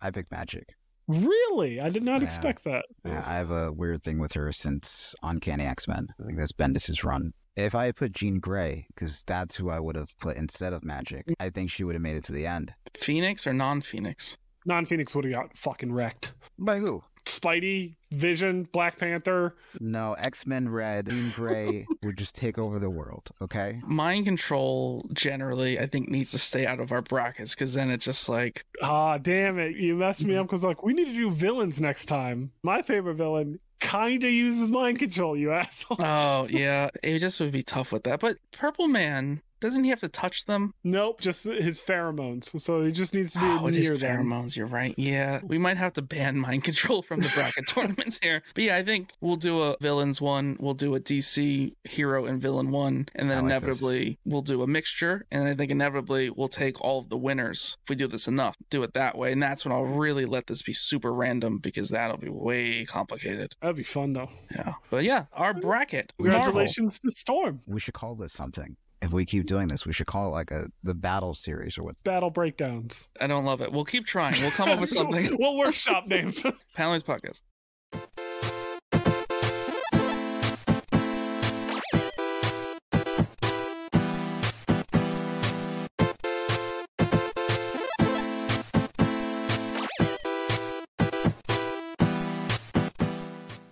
I 0.00 0.10
picked 0.10 0.30
Magik. 0.32 0.64
Really? 1.08 1.80
I 1.80 1.90
did 1.90 2.02
not 2.02 2.20
Yeah. 2.20 2.26
expect 2.28 2.64
that. 2.64 2.84
Yeah, 3.04 3.22
I 3.26 3.34
have 3.34 3.50
a 3.50 3.72
weird 3.72 4.02
thing 4.02 4.18
with 4.18 4.32
her 4.34 4.50
since 4.52 5.14
Uncanny 5.22 5.64
X 5.64 5.86
Men. 5.88 6.08
I 6.20 6.24
think 6.24 6.38
that's 6.38 6.52
Bendis' 6.52 7.04
run. 7.04 7.32
If 7.54 7.74
I 7.74 7.84
had 7.86 7.96
put 7.96 8.12
Jean 8.12 8.38
Grey, 8.40 8.86
because 8.94 9.22
that's 9.24 9.56
who 9.56 9.68
I 9.68 9.78
would 9.78 9.94
have 9.96 10.16
put 10.18 10.36
instead 10.36 10.72
of 10.72 10.82
Magik, 10.82 11.34
I 11.38 11.50
think 11.50 11.70
she 11.70 11.84
would 11.84 11.94
have 11.94 12.02
made 12.02 12.16
it 12.16 12.24
to 12.24 12.32
the 12.32 12.46
end. 12.46 12.72
Phoenix 12.96 13.46
or 13.46 13.52
non-Phoenix? 13.52 14.38
Non 14.64 14.86
Phoenix 14.86 15.14
would 15.14 15.24
have 15.24 15.34
got 15.34 15.58
fucking 15.58 15.92
wrecked. 15.92 16.32
By 16.58 16.78
who? 16.78 17.02
Spidey, 17.24 17.94
Vision, 18.10 18.68
Black 18.72 18.98
Panther. 18.98 19.54
No, 19.80 20.14
X 20.14 20.46
Men 20.46 20.68
Red, 20.68 21.08
Jean 21.08 21.30
Grey 21.30 21.86
would 22.02 22.18
just 22.18 22.34
take 22.34 22.58
over 22.58 22.78
the 22.78 22.90
world, 22.90 23.30
okay? 23.40 23.80
Mind 23.86 24.24
control 24.24 25.08
generally, 25.12 25.78
I 25.78 25.86
think, 25.86 26.08
needs 26.08 26.30
to 26.32 26.38
stay 26.38 26.66
out 26.66 26.80
of 26.80 26.92
our 26.92 27.02
brackets 27.02 27.54
because 27.54 27.74
then 27.74 27.90
it's 27.90 28.04
just 28.04 28.28
like 28.28 28.64
Ah, 28.82 29.18
damn 29.18 29.58
it. 29.58 29.76
You 29.76 29.94
messed 29.96 30.24
me 30.24 30.36
up 30.36 30.46
because, 30.46 30.64
like, 30.64 30.82
we 30.82 30.92
need 30.92 31.06
to 31.06 31.14
do 31.14 31.30
villains 31.30 31.80
next 31.80 32.06
time. 32.06 32.50
My 32.62 32.82
favorite 32.82 33.14
villain 33.14 33.58
kind 33.80 34.22
of 34.22 34.30
uses 34.30 34.70
mind 34.70 34.98
control, 34.98 35.36
you 35.36 35.52
asshole. 35.52 35.96
Oh 36.00 36.46
yeah, 36.50 36.90
it 37.02 37.18
just 37.18 37.40
would 37.40 37.52
be 37.52 37.62
tough 37.62 37.92
with 37.92 38.04
that. 38.04 38.20
But 38.20 38.38
Purple 38.52 38.88
Man 38.88 39.42
Doesn't 39.62 39.84
he 39.84 39.90
have 39.90 40.00
to 40.00 40.08
touch 40.08 40.44
them? 40.44 40.74
Nope, 40.84 41.20
just 41.20 41.44
his 41.44 41.80
pheromones. 41.80 42.60
So 42.60 42.82
he 42.82 42.92
just 42.92 43.14
needs 43.14 43.32
to 43.32 43.38
be 43.38 43.46
Oh, 43.46 43.68
it 43.68 43.70
near 43.70 43.80
is 43.92 44.00
them. 44.00 44.26
pheromones. 44.26 44.56
You're 44.56 44.66
right. 44.66 44.94
Yeah, 44.98 45.40
we 45.42 45.56
might 45.56 45.76
have 45.78 45.94
to 45.94 46.02
ban 46.02 46.36
mind 46.36 46.64
control 46.70 47.00
from 47.00 47.20
the 47.20 47.30
bracket 47.34 47.66
tournaments 47.68 48.18
here. 48.22 48.42
But 48.54 48.64
yeah, 48.64 48.76
I 48.76 48.82
think 48.82 49.10
we'll 49.20 49.36
do 49.36 49.62
a 49.62 49.76
villains 49.80 50.20
one. 50.20 50.56
We'll 50.60 50.74
do 50.74 50.94
a 50.94 51.00
DC 51.00 51.74
hero 51.84 52.26
and 52.26 52.42
villain 52.42 52.70
one, 52.70 53.08
and 53.14 53.30
then 53.30 53.38
I 53.38 53.40
like 53.40 53.48
this. 53.62 53.80
inevitably 53.80 54.18
we'll 54.26 54.42
do 54.42 54.62
a 54.62 54.66
mixture. 54.66 55.24
And 55.30 55.46
I 55.46 55.54
think 55.54 55.70
inevitably 55.70 56.28
we'll 56.30 56.48
take 56.48 56.80
all 56.80 56.98
of 56.98 57.08
the 57.08 57.16
winners 57.16 57.76
if 57.84 57.88
we 57.88 57.96
do 57.96 58.08
this 58.08 58.26
enough. 58.28 58.56
Do 58.68 58.82
it 58.82 58.94
that 58.94 59.16
way, 59.16 59.32
and 59.32 59.42
that's 59.42 59.64
when 59.64 59.72
I'll 59.72 59.84
really 59.84 60.24
let 60.26 60.48
this 60.48 60.62
be 60.62 60.72
super 60.74 61.12
random 61.12 61.58
because 61.58 61.88
that'll 61.90 62.16
be 62.18 62.28
way 62.28 62.84
complicated. 62.84 63.54
That'd 63.60 63.76
be 63.76 63.82
fun 63.84 64.12
though. 64.12 64.30
Yeah. 64.54 64.74
But 64.90 65.04
yeah, 65.04 65.26
our 65.32 65.54
bracket. 65.54 66.12
Marvel. 66.18 66.40
Congratulations 66.42 66.98
to 66.98 67.10
Storm. 67.12 67.60
We 67.66 67.78
should 67.78 67.94
call 67.94 68.14
this 68.16 68.32
something. 68.32 68.76
If 69.02 69.12
we 69.12 69.24
keep 69.24 69.46
doing 69.46 69.66
this, 69.66 69.84
we 69.84 69.92
should 69.92 70.06
call 70.06 70.28
it 70.28 70.30
like 70.30 70.52
a 70.52 70.68
the 70.84 70.94
battle 70.94 71.34
series 71.34 71.76
or 71.76 71.82
what. 71.82 72.02
Battle 72.04 72.30
breakdowns. 72.30 73.08
I 73.20 73.26
don't 73.26 73.44
love 73.44 73.60
it. 73.60 73.72
We'll 73.72 73.84
keep 73.84 74.06
trying. 74.06 74.40
We'll 74.40 74.52
come 74.52 74.68
up 74.68 74.78
with 74.78 74.90
something. 74.90 75.36
we'll 75.40 75.58
workshop 75.58 76.06
names. 76.06 76.40
Paneloids 76.78 77.02
podcast. 77.02 77.42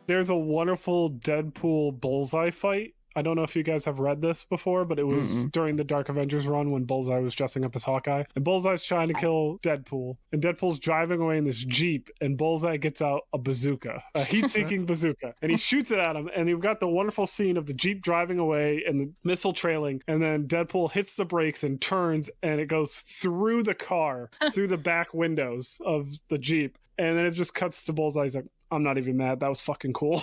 There's 0.09 0.29
a 0.29 0.35
wonderful 0.35 1.13
Deadpool 1.13 2.01
Bullseye 2.01 2.51
fight. 2.51 2.95
I 3.17 3.23
don't 3.23 3.37
know 3.37 3.43
if 3.43 3.57
you 3.57 3.63
guys 3.63 3.85
have 3.85 3.99
read 3.99 4.21
this 4.21 4.45
before, 4.45 4.85
but 4.85 4.99
it 4.99 5.07
was 5.07 5.27
Mm-mm. 5.27 5.53
during 5.53 5.77
the 5.77 5.85
Dark 5.85 6.09
Avengers 6.09 6.47
run 6.47 6.71
when 6.71 6.85
Bullseye 6.85 7.19
was 7.19 7.35
dressing 7.35 7.65
up 7.65 7.75
as 7.75 7.83
Hawkeye. 7.85 8.25
And 8.35 8.45
Bullseye's 8.45 8.85
trying 8.85 9.09
to 9.09 9.15
kill 9.15 9.59
Deadpool. 9.63 10.17
And 10.33 10.43
Deadpool's 10.43 10.79
driving 10.79 11.21
away 11.21 11.39
in 11.39 11.45
this 11.45 11.63
Jeep, 11.65 12.11
and 12.21 12.37
Bullseye 12.37 12.77
gets 12.77 13.03
out 13.03 13.23
a 13.33 13.39
bazooka, 13.39 14.03
a 14.15 14.25
heat 14.31 14.49
seeking 14.49 14.87
bazooka. 14.87 15.35
And 15.43 15.51
he 15.51 15.57
shoots 15.57 15.91
it 15.91 15.99
at 15.99 16.17
him. 16.17 16.31
And 16.35 16.49
you've 16.49 16.61
got 16.61 16.81
the 16.81 16.89
wonderful 16.89 17.27
scene 17.27 17.57
of 17.57 17.67
the 17.67 17.75
Jeep 17.75 18.03
driving 18.03 18.39
away 18.39 18.85
and 18.87 19.01
the 19.01 19.13
missile 19.25 19.53
trailing. 19.53 20.03
And 20.07 20.23
then 20.23 20.47
Deadpool 20.47 20.93
hits 20.93 21.17
the 21.17 21.25
brakes 21.25 21.65
and 21.65 21.81
turns, 21.81 22.31
and 22.43 22.61
it 22.61 22.67
goes 22.67 22.97
through 22.97 23.65
the 23.65 23.75
car, 23.75 24.31
through 24.53 24.69
the 24.69 24.77
back 24.79 25.13
windows 25.15 25.81
of 25.85 26.09
the 26.29 26.39
Jeep. 26.39 26.79
And 26.99 27.19
then 27.19 27.27
it 27.27 27.33
just 27.33 27.55
cuts 27.55 27.85
to 27.85 27.93
Bullseye. 27.93 28.25
He's 28.25 28.35
like, 28.37 28.45
I'm 28.71 28.83
not 28.83 28.99
even 28.99 29.17
mad. 29.17 29.41
That 29.41 29.49
was 29.49 29.61
fucking 29.61 29.95
cool. 29.95 30.11